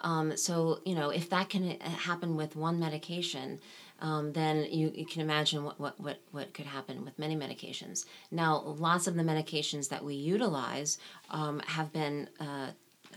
Um, 0.00 0.36
so, 0.36 0.80
you 0.84 0.94
know, 0.94 1.10
if 1.10 1.28
that 1.30 1.48
can 1.50 1.76
uh, 1.80 1.88
happen 1.90 2.36
with 2.36 2.56
one 2.56 2.80
medication, 2.80 3.60
um, 4.00 4.32
then 4.32 4.66
you, 4.70 4.92
you 4.94 5.06
can 5.06 5.22
imagine 5.22 5.64
what, 5.64 5.80
what, 5.80 5.98
what, 5.98 6.18
what 6.30 6.52
could 6.52 6.66
happen 6.66 7.04
with 7.04 7.18
many 7.18 7.34
medications. 7.34 8.04
Now, 8.30 8.58
lots 8.58 9.06
of 9.06 9.14
the 9.14 9.22
medications 9.22 9.88
that 9.88 10.04
we 10.04 10.14
utilize 10.14 10.98
um, 11.30 11.60
have 11.66 11.92
been 11.92 12.28
uh, 12.38 12.44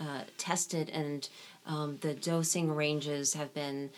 uh, 0.00 0.22
tested 0.38 0.90
and 0.90 1.28
um, 1.66 1.98
the 2.00 2.14
dosing 2.14 2.72
ranges 2.72 3.34
have 3.34 3.52
been 3.54 3.90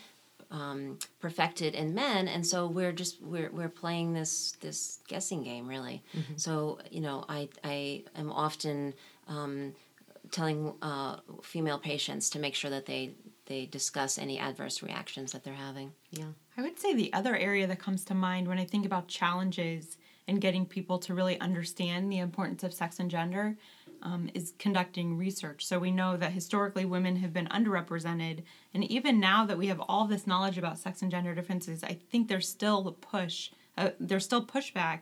um, 0.51 0.99
perfected 1.21 1.75
in 1.75 1.95
men. 1.95 2.29
And 2.29 2.47
so 2.47 2.67
we're 2.67 2.93
just 2.93 3.23
we're, 3.23 3.51
we're 3.51 3.69
playing 3.69 4.13
this 4.13 4.57
this 4.61 4.99
guessing 5.09 5.43
game 5.43 5.67
really. 5.67 6.03
So 6.37 6.79
you 6.91 7.01
know 7.01 7.25
i 7.29 7.49
i 7.65 8.05
am 8.17 8.31
often 8.31 8.95
um, 9.29 9.75
telling 10.31 10.75
uh, 10.83 11.17
female 11.43 11.79
patients 11.79 12.31
to 12.31 12.39
make 12.39 12.55
sure 12.55 12.71
that 12.71 12.87
they 12.87 13.15
they 13.47 13.67
discuss 13.67 14.19
any 14.19 14.39
adverse 14.39 14.83
reactions 14.83 15.33
that 15.33 15.45
they're 15.45 15.55
having. 15.55 15.93
Yeah. 16.11 16.33
I 16.57 16.63
would 16.63 16.79
say 16.79 16.95
the 16.95 17.13
other 17.13 17.37
area 17.37 17.67
that 17.67 17.79
comes 17.79 18.05
to 18.05 18.15
mind 18.15 18.47
when 18.47 18.59
I 18.59 18.65
think 18.65 18.87
about 18.87 19.09
challenges 19.09 19.97
and 20.29 20.41
getting 20.41 20.65
people 20.67 20.99
to 21.01 21.15
really 21.15 21.41
understand 21.41 22.11
the 22.11 22.19
importance 22.19 22.63
of 22.63 22.73
sex 22.73 23.01
and 23.01 23.11
gender 23.11 23.57
um, 24.03 24.31
is 24.35 24.53
conducting 24.59 25.17
research. 25.17 25.65
So 25.65 25.79
we 25.79 25.91
know 25.91 26.17
that 26.17 26.33
historically 26.33 26.85
women 26.85 27.17
have 27.17 27.33
been 27.33 27.47
underrepresented, 27.47 28.43
and 28.75 28.85
even 28.85 29.21
now 29.21 29.47
that 29.47 29.59
we 29.59 29.69
have 29.69 29.81
all 29.81 30.07
this 30.07 30.27
knowledge 30.27 30.59
about 30.59 30.79
sex 30.79 31.03
and 31.03 31.11
gender 31.11 31.35
differences, 31.35 31.83
I 31.85 31.99
think 32.11 32.29
there's 32.29 32.49
still 32.49 32.89
a 32.89 32.93
push, 32.93 33.51
uh, 33.79 33.91
there's 34.01 34.25
still 34.25 34.45
pushback 34.45 35.01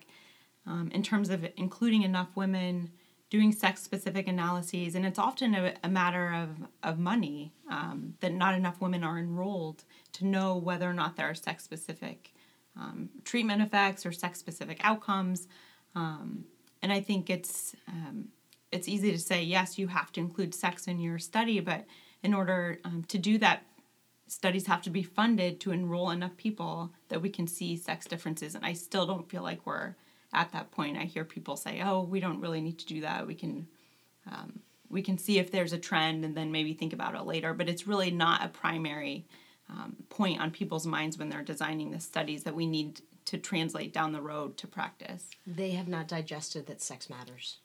um, 0.66 0.90
in 0.92 1.02
terms 1.02 1.30
of 1.30 1.46
including 1.56 2.02
enough 2.02 2.28
women 2.34 2.90
doing 3.30 3.52
sex 3.52 3.82
specific 3.82 4.26
analyses. 4.26 4.94
And 4.94 5.06
it's 5.06 5.18
often 5.18 5.54
a, 5.54 5.74
a 5.84 5.88
matter 5.88 6.32
of, 6.32 6.48
of 6.82 6.98
money 6.98 7.52
um, 7.70 8.14
that 8.20 8.32
not 8.32 8.54
enough 8.54 8.80
women 8.80 9.04
are 9.04 9.18
enrolled 9.18 9.84
to 10.14 10.26
know 10.26 10.56
whether 10.56 10.90
or 10.90 10.92
not 10.92 11.16
there 11.16 11.30
are 11.30 11.34
sex 11.34 11.62
specific 11.62 12.32
um, 12.76 13.08
treatment 13.24 13.62
effects 13.62 14.04
or 14.04 14.10
sex 14.10 14.38
specific 14.40 14.80
outcomes. 14.82 15.46
Um, 15.94 16.44
and 16.82 16.92
i 16.92 17.00
think 17.00 17.30
it's 17.30 17.74
um, 17.88 18.28
it's 18.72 18.88
easy 18.88 19.10
to 19.10 19.18
say 19.18 19.42
yes 19.42 19.78
you 19.78 19.88
have 19.88 20.12
to 20.12 20.20
include 20.20 20.54
sex 20.54 20.86
in 20.86 21.00
your 21.00 21.18
study 21.18 21.60
but 21.60 21.84
in 22.22 22.34
order 22.34 22.78
um, 22.84 23.04
to 23.08 23.18
do 23.18 23.38
that 23.38 23.62
studies 24.30 24.66
have 24.66 24.82
to 24.82 24.90
be 24.90 25.02
funded 25.02 25.60
to 25.60 25.72
enroll 25.72 26.10
enough 26.10 26.36
people 26.36 26.92
that 27.08 27.20
we 27.20 27.28
can 27.28 27.46
see 27.46 27.76
sex 27.76 28.06
differences. 28.06 28.54
And 28.54 28.64
i 28.64 28.72
still 28.72 29.06
don't 29.06 29.28
feel 29.28 29.42
like 29.42 29.66
we're 29.66 29.94
at 30.32 30.52
that 30.52 30.70
point. 30.70 30.96
I 30.96 31.04
hear 31.04 31.24
people 31.24 31.56
say 31.56 31.82
oh 31.84 32.02
we 32.02 32.20
don't 32.20 32.40
really 32.40 32.60
need 32.60 32.78
to 32.78 32.86
do 32.86 33.00
that. 33.00 33.26
We 33.26 33.34
can 33.34 33.66
um, 34.30 34.60
we 34.88 35.02
can 35.02 35.18
see 35.18 35.38
if 35.38 35.50
there's 35.50 35.72
a 35.72 35.78
trend 35.78 36.24
and 36.24 36.36
then 36.36 36.52
maybe 36.52 36.74
think 36.74 36.92
about 36.92 37.14
it 37.14 37.22
later. 37.22 37.54
But 37.54 37.68
it's 37.68 37.86
really 37.86 38.10
not 38.10 38.44
a 38.44 38.48
primary 38.48 39.26
um, 39.68 39.96
point 40.08 40.40
on 40.40 40.50
people's 40.50 40.86
minds 40.86 41.16
when 41.16 41.28
they're 41.28 41.42
designing 41.42 41.90
the 41.90 42.00
studies 42.00 42.44
that 42.44 42.54
we 42.54 42.66
need 42.66 43.00
to 43.26 43.38
translate 43.38 43.92
down 43.92 44.12
the 44.12 44.22
road 44.22 44.56
to 44.58 44.66
practice. 44.66 45.30
They 45.46 45.70
have 45.72 45.86
not 45.86 46.08
digested 46.08 46.66
that 46.66 46.82
sex 46.82 47.08
matters. 47.08 47.58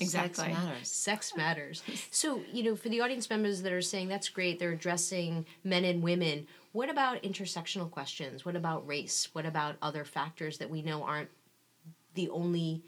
Exactly 0.00 0.44
Sex 0.44 0.58
matters. 0.58 0.88
Sex 0.90 1.36
matters. 1.36 1.82
So, 2.10 2.42
you 2.52 2.62
know, 2.62 2.76
for 2.76 2.88
the 2.88 3.00
audience 3.00 3.28
members 3.28 3.62
that 3.62 3.72
are 3.72 3.82
saying 3.82 4.08
that's 4.08 4.28
great, 4.28 4.58
they're 4.58 4.72
addressing 4.72 5.46
men 5.64 5.84
and 5.84 6.02
women, 6.02 6.46
what 6.72 6.88
about 6.88 7.22
intersectional 7.22 7.90
questions? 7.90 8.44
What 8.44 8.56
about 8.56 8.86
race? 8.86 9.28
What 9.32 9.46
about 9.46 9.76
other 9.82 10.04
factors 10.04 10.58
that 10.58 10.70
we 10.70 10.82
know 10.82 11.02
aren't 11.02 11.30
the 12.14 12.28
only 12.30 12.82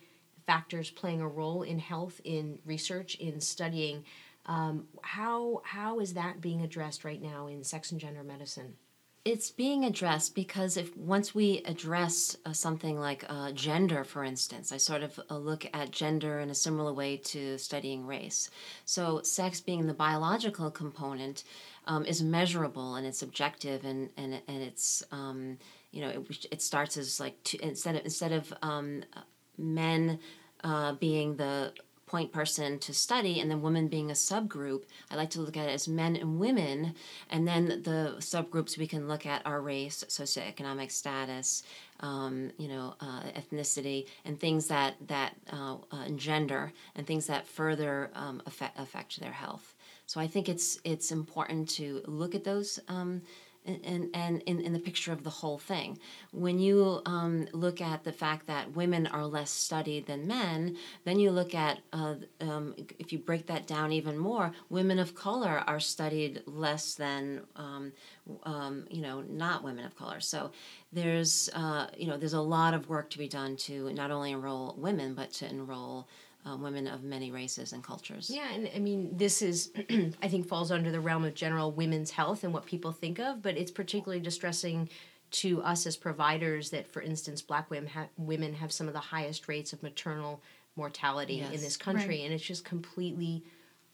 factors 0.46 0.90
playing 0.90 1.20
a 1.20 1.28
role 1.28 1.62
in 1.62 1.78
health, 1.78 2.20
in 2.24 2.59
research, 2.64 3.14
in 3.16 3.40
studying? 3.40 4.04
Um, 4.46 4.88
how 5.02 5.62
how 5.64 6.00
is 6.00 6.14
that 6.14 6.40
being 6.40 6.62
addressed 6.62 7.04
right 7.04 7.20
now 7.20 7.46
in 7.46 7.64
sex 7.64 7.92
and 7.92 8.00
gender 8.00 8.22
medicine? 8.22 8.76
It's 9.24 9.50
being 9.50 9.84
addressed 9.84 10.34
because 10.34 10.76
if 10.76 10.94
once 10.96 11.34
we 11.34 11.62
address 11.64 12.37
uh, 12.44 12.52
something 12.52 13.00
like 13.00 13.24
uh, 13.28 13.50
gender 13.52 14.04
for 14.04 14.22
instance 14.22 14.70
i 14.70 14.76
sort 14.76 15.02
of 15.02 15.18
uh, 15.30 15.37
look 15.37 15.66
at 15.72 15.90
gender 15.90 16.40
in 16.40 16.50
a 16.50 16.54
similar 16.54 16.92
way 16.92 17.16
to 17.16 17.58
studying 17.58 18.06
race. 18.06 18.50
So 18.84 19.22
sex 19.22 19.60
being 19.60 19.87
the 19.87 19.94
biological 19.94 20.70
component 20.70 21.44
um, 21.87 22.04
is 22.04 22.22
measurable 22.22 22.94
and 22.96 23.06
it's 23.06 23.22
objective 23.22 23.84
and 23.84 24.10
and, 24.16 24.40
and 24.46 24.62
it's 24.62 25.02
um, 25.10 25.58
you 25.90 26.00
know 26.02 26.10
it, 26.10 26.46
it 26.52 26.62
starts 26.62 26.96
as 26.96 27.20
like 27.20 27.54
instead 27.54 27.96
of 27.96 28.04
instead 28.04 28.32
of 28.32 28.52
um, 28.62 29.02
men 29.58 30.18
uh, 30.62 30.92
being 30.94 31.37
the 31.37 31.72
point 32.14 32.31
person 32.31 32.79
to 32.79 32.94
study 32.94 33.40
and 33.40 33.50
then 33.50 33.61
women 33.61 33.88
being 33.88 34.09
a 34.09 34.14
subgroup 34.14 34.85
i 35.11 35.16
like 35.16 35.31
to 35.31 35.40
look 35.40 35.57
at 35.57 35.68
it 35.68 35.72
as 35.72 35.88
men 35.88 36.14
and 36.14 36.38
women 36.38 36.94
and 37.29 37.48
then 37.48 37.66
the 37.83 38.14
subgroups 38.20 38.79
we 38.79 38.87
can 38.87 39.09
look 39.09 39.27
at 39.27 39.44
are 39.44 39.61
race 39.61 40.05
socioeconomic 40.09 40.92
status 40.92 41.64
um, 41.98 42.53
you 42.57 42.68
know 42.68 42.94
uh, 43.00 43.22
ethnicity 43.40 44.07
and 44.24 44.38
things 44.38 44.68
that 44.68 44.94
that 45.09 45.35
uh, 45.53 45.74
uh, 45.74 46.05
and 46.07 46.20
gender 46.20 46.72
and 46.94 47.05
things 47.05 47.27
that 47.27 47.48
further 47.48 48.12
um, 48.14 48.40
affect, 48.46 48.79
affect 48.79 49.18
their 49.18 49.33
health. 49.33 49.74
So 50.07 50.20
i 50.20 50.29
think 50.29 50.48
it's 50.48 50.79
it's 50.85 51.11
important 51.11 51.68
to 51.70 52.00
look 52.07 52.37
at 52.37 52.44
those 52.44 52.79
um, 52.87 53.22
and, 53.64 54.11
and 54.14 54.42
in, 54.42 54.61
in 54.61 54.72
the 54.72 54.79
picture 54.79 55.12
of 55.12 55.24
the 55.24 55.31
whole 55.31 55.59
thing. 55.59 55.98
When 56.33 56.59
you 56.59 57.00
um, 57.07 57.48
look 57.53 57.81
at 57.81 58.05
the 58.05 58.12
fact 58.12 58.46
that 58.46 58.74
women 58.74 59.07
are 59.07 59.27
less 59.27 59.50
studied 59.50 60.07
than 60.07 60.27
men, 60.27 60.77
then 61.05 61.18
you 61.18 61.31
look 61.31 61.55
at, 61.55 61.81
uh, 61.92 62.16
um, 62.40 62.74
if 62.98 63.12
you 63.12 63.18
break 63.18 63.46
that 63.46 63.66
down 63.66 63.92
even 63.92 64.18
more, 64.18 64.53
women 64.68 64.98
of 64.98 65.14
color 65.14 65.62
are 65.66 65.81
studied 65.81 66.42
less 66.46 66.94
than, 66.94 67.42
um, 67.57 67.92
um, 68.44 68.85
you 68.90 69.00
know, 69.00 69.22
not 69.22 69.64
women 69.64 69.85
of 69.85 69.96
color. 69.96 70.20
So 70.20 70.50
there's, 70.92 71.48
uh, 71.55 71.87
you 71.96 72.07
know, 72.07 72.16
there's 72.16 72.35
a 72.35 72.40
lot 72.40 72.74
of 72.74 72.88
work 72.88 73.11
to 73.11 73.18
be 73.18 73.29
done 73.29 73.57
to 73.57 73.92
not 73.92 74.11
only 74.11 74.33
enroll 74.33 74.74
women, 74.79 75.14
but 75.14 75.33
to 75.35 75.48
enroll 75.48 76.07
uh, 76.46 76.57
women 76.57 76.87
of 76.87 77.02
many 77.02 77.30
races 77.30 77.72
and 77.72 77.83
cultures. 77.83 78.30
Yeah, 78.33 78.52
and 78.52 78.68
I 78.74 78.78
mean, 78.78 79.16
this 79.16 79.40
is, 79.42 79.72
I 80.22 80.28
think, 80.28 80.46
falls 80.46 80.70
under 80.70 80.90
the 80.90 81.00
realm 81.00 81.24
of 81.24 81.35
general 81.35 81.72
women's 81.72 82.11
health 82.11 82.44
and 82.44 82.52
what 82.52 82.66
people 82.66 82.92
think 82.92 83.18
of, 83.18 83.42
but 83.42 83.57
it's 83.57 83.70
particularly 83.70 84.20
distressing 84.20 84.88
to 85.30 85.62
us 85.62 85.87
as 85.87 85.96
providers 85.96 86.70
that, 86.70 86.87
for 86.87 87.02
instance, 87.02 87.42
black 87.42 87.70
women 87.70 87.88
have, 87.88 88.09
women 88.16 88.52
have 88.54 88.70
some 88.70 88.87
of 88.87 88.92
the 88.92 89.00
highest 89.00 89.48
rates 89.48 89.72
of 89.72 89.83
maternal 89.83 90.42
mortality 90.76 91.40
in 91.40 91.50
this 91.61 91.76
country, 91.76 92.18
Right. 92.18 92.24
and 92.24 92.33
it's 92.35 92.44
just 92.44 92.64
completely 92.64 93.42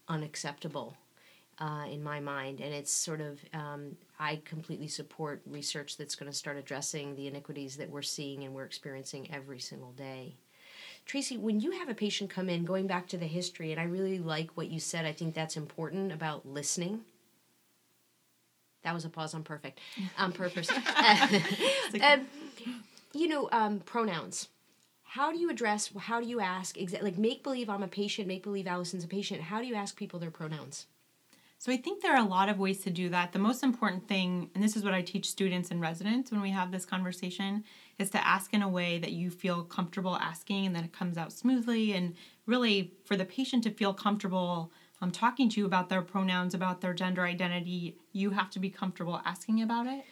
unacceptable 0.07 0.97
uh, 1.59 1.85
in 1.89 2.03
my 2.03 2.19
mind. 2.19 2.59
And 2.59 2.73
it's 2.73 2.91
sort 2.91 3.21
of, 3.21 3.39
um, 3.53 3.95
I 4.19 4.41
completely 4.45 4.87
support 4.87 5.41
research 5.45 5.97
that's 5.97 6.15
going 6.15 6.31
to 6.31 6.37
start 6.37 6.57
addressing 6.57 7.15
the 7.15 7.27
iniquities 7.27 7.77
that 7.77 7.89
we're 7.89 8.01
seeing 8.01 8.43
and 8.43 8.53
we're 8.53 8.65
experiencing 8.65 9.29
every 9.31 9.59
single 9.59 9.91
day. 9.93 10.35
Tracy, 11.11 11.37
when 11.37 11.59
you 11.59 11.71
have 11.71 11.89
a 11.89 11.93
patient 11.93 12.29
come 12.29 12.47
in, 12.47 12.63
going 12.63 12.87
back 12.87 13.05
to 13.09 13.17
the 13.17 13.27
history, 13.27 13.73
and 13.73 13.81
I 13.81 13.83
really 13.83 14.17
like 14.17 14.51
what 14.55 14.71
you 14.71 14.79
said, 14.79 15.03
I 15.05 15.11
think 15.11 15.35
that's 15.35 15.57
important 15.57 16.13
about 16.13 16.45
listening. 16.45 17.01
That 18.83 18.93
was 18.93 19.03
a 19.03 19.09
pause 19.09 19.33
on 19.33 19.43
perfect, 19.43 19.81
on 20.17 20.31
purpose. 20.31 20.71
um, 22.01 22.27
you 23.11 23.27
know, 23.27 23.49
um, 23.51 23.81
pronouns. 23.81 24.47
How 25.03 25.33
do 25.33 25.37
you 25.37 25.49
address? 25.49 25.91
How 25.99 26.21
do 26.21 26.27
you 26.27 26.39
ask? 26.39 26.77
Exa- 26.77 27.03
like 27.03 27.17
make 27.17 27.43
believe 27.43 27.69
I'm 27.69 27.83
a 27.83 27.89
patient. 27.89 28.25
Make 28.25 28.43
believe 28.43 28.63
Alyson's 28.63 29.03
a 29.03 29.07
patient. 29.09 29.41
How 29.41 29.59
do 29.59 29.67
you 29.67 29.75
ask 29.75 29.97
people 29.97 30.17
their 30.17 30.31
pronouns? 30.31 30.85
So 31.61 31.71
I 31.71 31.77
think 31.77 32.01
there 32.01 32.15
are 32.15 32.25
a 32.25 32.27
lot 32.27 32.49
of 32.49 32.57
ways 32.57 32.79
to 32.85 32.89
do 32.89 33.09
that. 33.09 33.33
The 33.33 33.37
most 33.37 33.61
important 33.61 34.07
thing, 34.07 34.49
and 34.55 34.63
this 34.63 34.75
is 34.75 34.83
what 34.83 34.95
I 34.95 35.03
teach 35.03 35.29
students 35.29 35.69
and 35.69 35.79
residents 35.79 36.31
when 36.31 36.41
we 36.41 36.49
have 36.49 36.71
this 36.71 36.85
conversation, 36.85 37.63
is 37.99 38.09
to 38.09 38.27
ask 38.27 38.51
in 38.55 38.63
a 38.63 38.67
way 38.67 38.97
that 38.97 39.11
you 39.11 39.29
feel 39.29 39.61
comfortable 39.65 40.15
asking 40.15 40.65
and 40.65 40.75
that 40.75 40.83
it 40.83 40.91
comes 40.91 41.19
out 41.19 41.31
smoothly. 41.31 41.93
And 41.93 42.15
really, 42.47 42.93
for 43.05 43.15
the 43.15 43.25
patient 43.25 43.61
to 43.65 43.69
feel 43.69 43.93
comfortable 43.93 44.71
um, 45.03 45.11
talking 45.11 45.49
to 45.49 45.59
you 45.59 45.67
about 45.67 45.87
their 45.87 46.01
pronouns, 46.01 46.55
about 46.55 46.81
their 46.81 46.95
gender 46.95 47.25
identity, 47.25 47.95
you 48.11 48.31
have 48.31 48.49
to 48.49 48.59
be 48.59 48.71
comfortable 48.71 49.21
asking 49.23 49.61
about 49.61 49.85
it. 49.85 50.03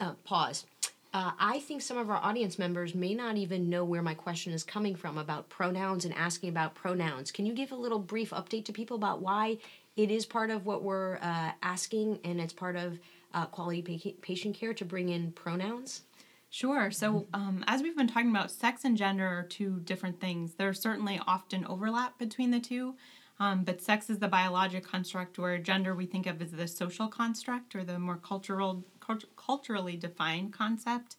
Uh, 0.00 0.14
pause. 0.24 0.66
Uh, 1.14 1.30
I 1.38 1.60
think 1.60 1.82
some 1.82 1.98
of 1.98 2.10
our 2.10 2.16
audience 2.16 2.58
members 2.58 2.96
may 2.96 3.14
not 3.14 3.36
even 3.36 3.70
know 3.70 3.84
where 3.84 4.02
my 4.02 4.14
question 4.14 4.52
is 4.52 4.64
coming 4.64 4.96
from 4.96 5.18
about 5.18 5.50
pronouns 5.50 6.04
and 6.04 6.12
asking 6.14 6.48
about 6.48 6.74
pronouns. 6.74 7.30
Can 7.30 7.46
you 7.46 7.54
give 7.54 7.70
a 7.70 7.76
little 7.76 8.00
brief 8.00 8.30
update 8.30 8.64
to 8.64 8.72
people 8.72 8.96
about 8.96 9.22
why 9.22 9.58
it 9.96 10.10
is 10.10 10.26
part 10.26 10.50
of 10.50 10.66
what 10.66 10.82
we're 10.82 11.16
uh, 11.16 11.52
asking 11.62 12.20
and 12.24 12.40
it's 12.40 12.52
part 12.52 12.76
of 12.76 12.98
uh, 13.34 13.46
quality 13.46 13.82
pa- 13.82 14.10
patient 14.22 14.54
care 14.54 14.74
to 14.74 14.84
bring 14.84 15.08
in 15.08 15.32
pronouns? 15.32 16.02
Sure. 16.50 16.90
So, 16.90 17.26
um, 17.34 17.64
as 17.66 17.82
we've 17.82 17.96
been 17.96 18.06
talking 18.06 18.30
about, 18.30 18.50
sex 18.50 18.84
and 18.84 18.96
gender 18.96 19.26
are 19.26 19.42
two 19.42 19.80
different 19.80 20.20
things. 20.20 20.54
There's 20.54 20.80
certainly 20.80 21.20
often 21.26 21.66
overlap 21.66 22.18
between 22.18 22.50
the 22.50 22.60
two, 22.60 22.94
um, 23.40 23.64
but 23.64 23.82
sex 23.82 24.08
is 24.08 24.20
the 24.20 24.28
biologic 24.28 24.86
construct, 24.86 25.38
where 25.38 25.58
gender 25.58 25.94
we 25.94 26.06
think 26.06 26.26
of 26.26 26.40
as 26.40 26.52
the 26.52 26.68
social 26.68 27.08
construct 27.08 27.74
or 27.74 27.84
the 27.84 27.98
more 27.98 28.16
cultural, 28.16 28.84
cult- 29.00 29.36
culturally 29.36 29.96
defined 29.96 30.52
concept. 30.52 31.16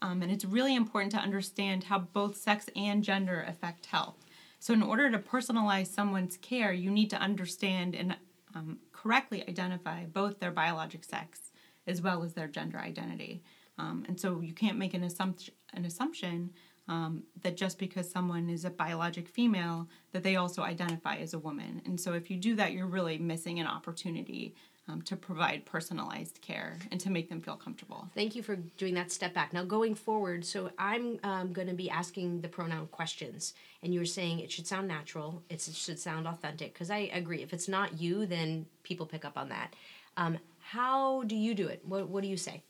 Um, 0.00 0.22
and 0.22 0.32
it's 0.32 0.46
really 0.46 0.74
important 0.74 1.12
to 1.12 1.18
understand 1.18 1.84
how 1.84 1.98
both 1.98 2.36
sex 2.36 2.70
and 2.74 3.04
gender 3.04 3.44
affect 3.46 3.86
health. 3.86 4.16
So, 4.60 4.74
in 4.74 4.82
order 4.82 5.10
to 5.10 5.18
personalize 5.18 5.86
someone's 5.86 6.36
care, 6.36 6.70
you 6.70 6.90
need 6.90 7.08
to 7.10 7.16
understand 7.16 7.94
and 7.94 8.14
um, 8.54 8.78
correctly 8.92 9.42
identify 9.48 10.04
both 10.04 10.38
their 10.38 10.50
biologic 10.50 11.02
sex 11.02 11.50
as 11.86 12.02
well 12.02 12.22
as 12.22 12.34
their 12.34 12.46
gender 12.46 12.78
identity. 12.78 13.42
Um, 13.78 14.04
and 14.06 14.20
so, 14.20 14.40
you 14.42 14.52
can't 14.52 14.76
make 14.76 14.92
an 14.92 15.02
assumption, 15.02 15.54
an 15.72 15.86
assumption 15.86 16.50
um, 16.88 17.22
that 17.40 17.56
just 17.56 17.78
because 17.78 18.10
someone 18.10 18.50
is 18.50 18.66
a 18.66 18.70
biologic 18.70 19.28
female, 19.28 19.88
that 20.12 20.22
they 20.22 20.36
also 20.36 20.60
identify 20.60 21.16
as 21.16 21.32
a 21.32 21.38
woman. 21.38 21.80
And 21.86 21.98
so, 21.98 22.12
if 22.12 22.30
you 22.30 22.36
do 22.36 22.54
that, 22.56 22.72
you're 22.72 22.86
really 22.86 23.16
missing 23.16 23.60
an 23.60 23.66
opportunity 23.66 24.54
um, 24.88 25.02
to 25.02 25.16
provide 25.16 25.64
personalized 25.64 26.40
care 26.40 26.78
and 26.90 27.00
to 27.00 27.10
make 27.10 27.28
them 27.28 27.40
feel 27.40 27.56
comfortable. 27.56 28.08
Thank 28.14 28.34
you 28.34 28.42
for 28.42 28.56
doing 28.56 28.94
that 28.94 29.12
step 29.12 29.34
back. 29.34 29.52
Now, 29.52 29.64
going 29.64 29.94
forward, 29.94 30.44
so 30.44 30.70
I'm 30.78 31.18
um, 31.22 31.52
going 31.52 31.68
to 31.68 31.74
be 31.74 31.90
asking 31.90 32.40
the 32.40 32.48
pronoun 32.48 32.88
questions, 32.88 33.54
and 33.82 33.94
you 33.94 34.00
were 34.00 34.06
saying 34.06 34.40
it 34.40 34.50
should 34.50 34.66
sound 34.66 34.88
natural, 34.88 35.42
it 35.48 35.60
should 35.60 35.98
sound 35.98 36.26
authentic, 36.26 36.72
because 36.72 36.90
I 36.90 37.10
agree. 37.12 37.42
If 37.42 37.52
it's 37.52 37.68
not 37.68 38.00
you, 38.00 38.26
then 38.26 38.66
people 38.82 39.06
pick 39.06 39.24
up 39.24 39.38
on 39.38 39.48
that. 39.50 39.74
Um, 40.16 40.38
how 40.60 41.22
do 41.24 41.36
you 41.36 41.54
do 41.54 41.68
it? 41.68 41.82
What, 41.84 42.08
what 42.08 42.22
do 42.22 42.28
you 42.28 42.36
say? 42.36 42.62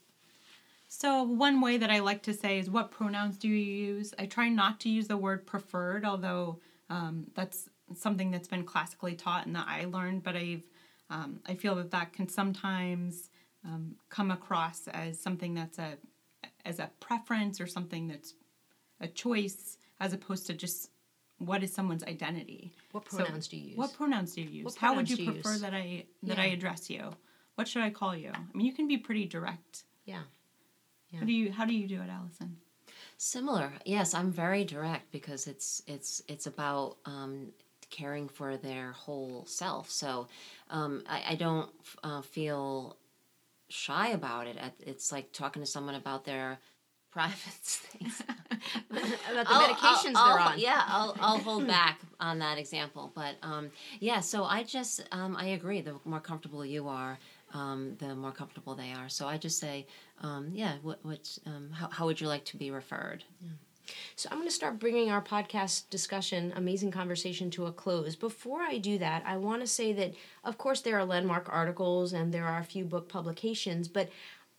So, 0.87 1.23
one 1.23 1.61
way 1.61 1.77
that 1.77 1.89
I 1.89 1.99
like 1.99 2.21
to 2.23 2.33
say 2.33 2.59
is 2.59 2.69
what 2.69 2.91
pronouns 2.91 3.37
do 3.37 3.47
you 3.47 3.55
use? 3.55 4.13
I 4.19 4.25
try 4.25 4.49
not 4.49 4.79
to 4.81 4.89
use 4.89 5.07
the 5.07 5.15
word 5.15 5.45
preferred, 5.45 6.03
although 6.03 6.59
um, 6.89 7.27
that's 7.33 7.69
something 7.95 8.29
that's 8.29 8.47
been 8.47 8.63
classically 8.63 9.15
taught 9.15 9.45
and 9.45 9.55
that 9.55 9.67
I 9.67 9.85
learned, 9.85 10.23
but 10.23 10.35
I've 10.35 10.67
um, 11.11 11.39
I 11.45 11.53
feel 11.55 11.75
that 11.75 11.91
that 11.91 12.13
can 12.13 12.27
sometimes 12.27 13.29
um, 13.65 13.95
come 14.09 14.31
across 14.31 14.87
as 14.87 15.19
something 15.19 15.53
that's 15.53 15.77
a 15.77 15.97
as 16.65 16.79
a 16.79 16.89
preference 16.99 17.59
or 17.61 17.67
something 17.67 18.07
that's 18.07 18.33
a 18.99 19.07
choice 19.07 19.77
as 19.99 20.13
opposed 20.13 20.47
to 20.47 20.53
just 20.53 20.89
what 21.37 21.63
is 21.63 21.73
someone's 21.73 22.03
identity. 22.03 22.71
What 22.91 23.09
So, 23.09 23.17
pronouns 23.17 23.47
do 23.47 23.57
you 23.57 23.67
use? 23.69 23.77
What 23.77 23.93
pronouns 23.93 24.33
do 24.35 24.41
you 24.41 24.49
use? 24.49 24.75
How 24.77 24.95
would 24.95 25.09
you 25.09 25.31
prefer 25.31 25.51
use? 25.53 25.61
that 25.61 25.73
I 25.73 26.05
that 26.23 26.39
I 26.39 26.45
address 26.45 26.89
you? 26.89 27.11
What 27.55 27.67
should 27.67 27.83
I 27.83 27.89
call 27.89 28.15
you? 28.15 28.31
I 28.33 28.57
mean, 28.57 28.65
you 28.65 28.73
can 28.73 28.87
be 28.87 28.97
pretty 28.97 29.25
direct. 29.25 29.83
yeah. 30.05 30.23
How 31.19 31.25
do 31.25 31.33
you 31.33 31.51
how 31.51 31.65
do 31.65 31.73
you 31.75 31.87
do 31.87 32.01
it, 32.01 32.09
Alyson? 32.09 32.55
Similar, 33.17 33.73
yes. 33.85 34.13
I'm 34.13 34.31
very 34.31 34.63
direct 34.63 35.11
because 35.11 35.45
it's 35.45 35.83
it's 35.85 36.21
it's 36.27 36.47
about 36.47 36.97
um, 37.05 37.51
caring 37.91 38.27
for 38.29 38.57
their 38.57 38.91
whole 38.93 39.45
self. 39.45 39.89
So 39.91 40.27
um, 40.69 41.03
I, 41.07 41.23
I 41.31 41.35
don't 41.35 41.69
uh, 42.03 42.21
feel 42.21 42.97
shy 43.69 44.09
about 44.09 44.47
it. 44.47 44.57
It's 44.79 45.11
like 45.11 45.31
talking 45.31 45.61
to 45.61 45.65
someone 45.65 45.95
about 45.95 46.25
their 46.25 46.57
private 47.11 47.37
things. 47.37 48.23
About 49.31 49.47
the 49.47 49.53
I'll- 49.53 49.73
medications 49.73 50.13
I'll- 50.15 50.29
they're 50.35 50.39
I'll- 50.39 50.53
on. 50.53 50.59
Yeah, 50.59 50.81
I'll, 50.87 51.15
I'll 51.19 51.37
hold 51.49 51.67
back 51.67 51.99
on 52.21 52.39
that 52.39 52.57
example. 52.57 53.11
But 53.13 53.35
um, 53.43 53.69
yeah, 53.99 54.19
so 54.21 54.43
I 54.45 54.63
just, 54.63 55.01
um, 55.11 55.35
I 55.35 55.47
agree. 55.47 55.81
The 55.81 55.95
more 56.05 56.19
comfortable 56.21 56.65
you 56.65 56.87
are, 56.87 57.17
um, 57.53 57.95
the 57.99 58.15
more 58.15 58.31
comfortable 58.31 58.75
they 58.75 58.91
are. 58.93 59.09
So 59.09 59.27
I 59.27 59.37
just 59.37 59.59
say, 59.59 59.87
um, 60.21 60.51
yeah, 60.53 60.75
what, 60.83 60.99
what, 61.03 61.37
um, 61.45 61.71
how, 61.73 61.89
how 61.89 62.05
would 62.05 62.21
you 62.21 62.27
like 62.27 62.45
to 62.45 62.57
be 62.57 62.71
referred? 62.71 63.23
So 64.15 64.29
I'm 64.31 64.37
going 64.37 64.47
to 64.47 64.53
start 64.53 64.79
bringing 64.79 65.09
our 65.11 65.21
podcast 65.21 65.89
discussion, 65.89 66.53
amazing 66.55 66.91
conversation, 66.91 67.49
to 67.51 67.65
a 67.65 67.71
close. 67.71 68.15
Before 68.15 68.61
I 68.61 68.77
do 68.77 68.97
that, 68.99 69.23
I 69.25 69.37
want 69.37 69.61
to 69.61 69.67
say 69.67 69.93
that, 69.93 70.13
of 70.43 70.57
course, 70.57 70.81
there 70.81 70.97
are 70.97 71.05
landmark 71.05 71.47
articles 71.51 72.13
and 72.13 72.33
there 72.33 72.45
are 72.45 72.59
a 72.59 72.63
few 72.63 72.85
book 72.85 73.09
publications, 73.09 73.87
but 73.87 74.09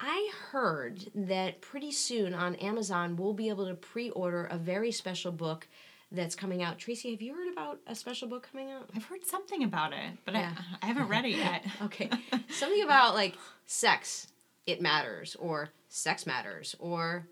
I 0.01 0.33
heard 0.51 1.11
that 1.15 1.61
pretty 1.61 1.93
soon 1.93 2.35
on 2.35 2.57
Amazon 2.57 3.17
we'll 3.17 3.35
be 3.35 3.49
able 3.49 3.69
to 3.69 3.75
pre-order 3.75 4.47
a 4.47 4.59
very 4.59 4.91
special 4.91 5.31
book 5.31 5.69
that's 6.11 6.35
coming 6.35 6.63
out. 6.63 6.79
Tracy, 6.79 7.13
have 7.13 7.23
you 7.23 7.35
heard 7.35 7.51
about 7.51 7.79
a 7.87 7.95
special 7.95 8.29
book 8.29 8.47
coming 8.51 8.71
out? 8.71 8.91
I've 8.95 9.05
heard 9.05 9.25
something 9.25 9.63
about 9.65 9.93
it, 9.93 10.19
but 10.25 10.35
Yeah. 10.35 10.53
I, 10.83 10.85
I 10.85 10.87
haven't 10.87 11.09
read 11.09 11.25
it 11.25 11.37
yet. 11.37 11.65
Okay. 11.83 12.11
Something 12.51 12.83
about 12.83 13.15
like 13.15 13.37
sex, 13.67 14.27
it 14.67 14.83
matters, 14.83 15.37
or 15.39 15.71
sex 15.89 16.27
matters, 16.27 16.75
or 16.79 17.27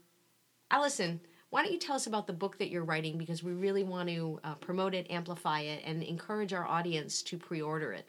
Alyson, 0.70 1.20
why 1.50 1.62
don't 1.62 1.72
you 1.72 1.78
tell 1.78 1.96
us 1.96 2.06
about 2.06 2.26
the 2.26 2.32
book 2.32 2.58
that 2.58 2.70
you're 2.70 2.84
writing 2.84 3.18
because 3.18 3.42
we 3.42 3.52
really 3.52 3.82
want 3.82 4.08
to 4.08 4.40
uh, 4.44 4.54
promote 4.54 4.94
it, 4.94 5.10
amplify 5.10 5.60
it, 5.60 5.82
and 5.84 6.02
encourage 6.02 6.52
our 6.52 6.66
audience 6.66 7.22
to 7.22 7.36
pre 7.36 7.60
order 7.60 7.92
it. 7.92 8.06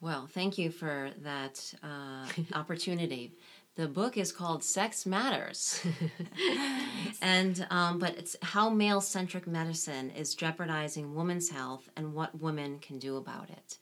Well, 0.00 0.26
thank 0.26 0.58
you 0.58 0.70
for 0.70 1.10
that 1.22 1.72
uh, 1.82 2.26
opportunity. 2.58 3.32
The 3.76 3.88
book 3.88 4.18
is 4.18 4.32
called 4.32 4.62
Sex 4.62 5.06
Matters. 5.06 5.80
and 7.22 7.66
um, 7.70 7.98
but 8.00 8.18
it's 8.18 8.36
how 8.42 8.68
male-centric 8.68 9.46
medicine 9.46 10.10
is 10.10 10.34
jeopardizing 10.34 11.14
women's 11.14 11.48
health 11.48 11.88
and 11.96 12.12
what 12.12 12.38
women 12.38 12.80
can 12.80 12.98
do 12.98 13.16
about 13.16 13.48
it. 13.48 13.78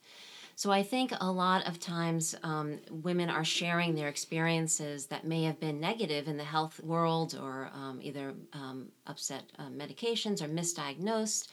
So 0.61 0.71
I 0.71 0.83
think 0.83 1.11
a 1.19 1.31
lot 1.31 1.67
of 1.67 1.79
times 1.79 2.35
um, 2.43 2.77
women 2.91 3.31
are 3.31 3.43
sharing 3.43 3.95
their 3.95 4.09
experiences 4.09 5.07
that 5.07 5.25
may 5.25 5.41
have 5.45 5.59
been 5.59 5.79
negative 5.79 6.27
in 6.27 6.37
the 6.37 6.43
health 6.43 6.79
world 6.83 7.35
or 7.41 7.71
um, 7.73 7.99
either 8.03 8.35
um, 8.53 8.89
upset 9.07 9.41
uh, 9.57 9.69
medications 9.69 10.39
or 10.39 10.47
misdiagnosed. 10.47 11.47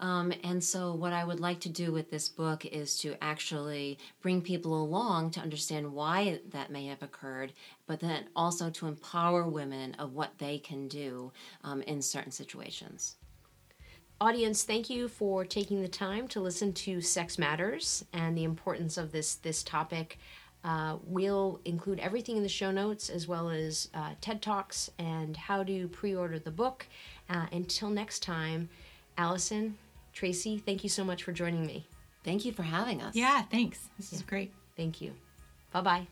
Um, 0.00 0.32
and 0.42 0.64
so, 0.64 0.94
what 0.94 1.12
I 1.12 1.22
would 1.22 1.38
like 1.38 1.60
to 1.60 1.68
do 1.68 1.92
with 1.92 2.10
this 2.10 2.30
book 2.30 2.64
is 2.64 2.96
to 3.00 3.14
actually 3.20 3.98
bring 4.22 4.40
people 4.40 4.82
along 4.82 5.32
to 5.32 5.40
understand 5.40 5.92
why 5.92 6.40
that 6.48 6.70
may 6.70 6.86
have 6.86 7.02
occurred, 7.02 7.52
but 7.86 8.00
then 8.00 8.24
also 8.34 8.70
to 8.70 8.86
empower 8.86 9.46
women 9.46 9.92
of 9.98 10.14
what 10.14 10.38
they 10.38 10.56
can 10.56 10.88
do 10.88 11.30
um, 11.62 11.82
in 11.82 12.00
certain 12.00 12.32
situations. 12.32 13.16
Audience, 14.18 14.64
thank 14.64 14.88
you 14.88 15.08
for 15.08 15.44
taking 15.44 15.82
the 15.82 15.88
time 15.88 16.26
to 16.28 16.40
listen 16.40 16.72
to 16.72 17.02
Sex 17.02 17.38
Matters 17.38 18.02
and 18.14 18.36
the 18.36 18.44
importance 18.44 18.96
of 18.96 19.12
this 19.12 19.34
this 19.34 19.62
topic. 19.62 20.18
Uh, 20.64 20.96
we'll 21.04 21.60
include 21.66 22.00
everything 22.00 22.38
in 22.38 22.42
the 22.42 22.48
show 22.48 22.70
notes 22.70 23.10
as 23.10 23.28
well 23.28 23.50
as 23.50 23.88
uh, 23.94 24.12
TED 24.22 24.40
Talks 24.40 24.90
and 24.98 25.36
how 25.36 25.62
to 25.62 25.88
pre 25.88 26.14
order 26.14 26.38
the 26.38 26.50
book. 26.50 26.86
Uh, 27.28 27.46
until 27.52 27.90
next 27.90 28.22
time, 28.22 28.70
Alyson, 29.18 29.74
Tracy, 30.14 30.56
thank 30.58 30.82
you 30.82 30.88
so 30.88 31.04
much 31.04 31.22
for 31.22 31.32
joining 31.32 31.66
me. 31.66 31.86
Thank 32.24 32.46
you 32.46 32.52
for 32.52 32.62
having 32.62 33.02
us. 33.02 33.14
Yeah, 33.14 33.42
thanks. 33.42 33.90
This 33.98 34.14
is 34.14 34.22
great. 34.22 34.52
Thank 34.76 35.02
you. 35.02 35.12
Bye 35.72 35.82
bye. 35.82 36.06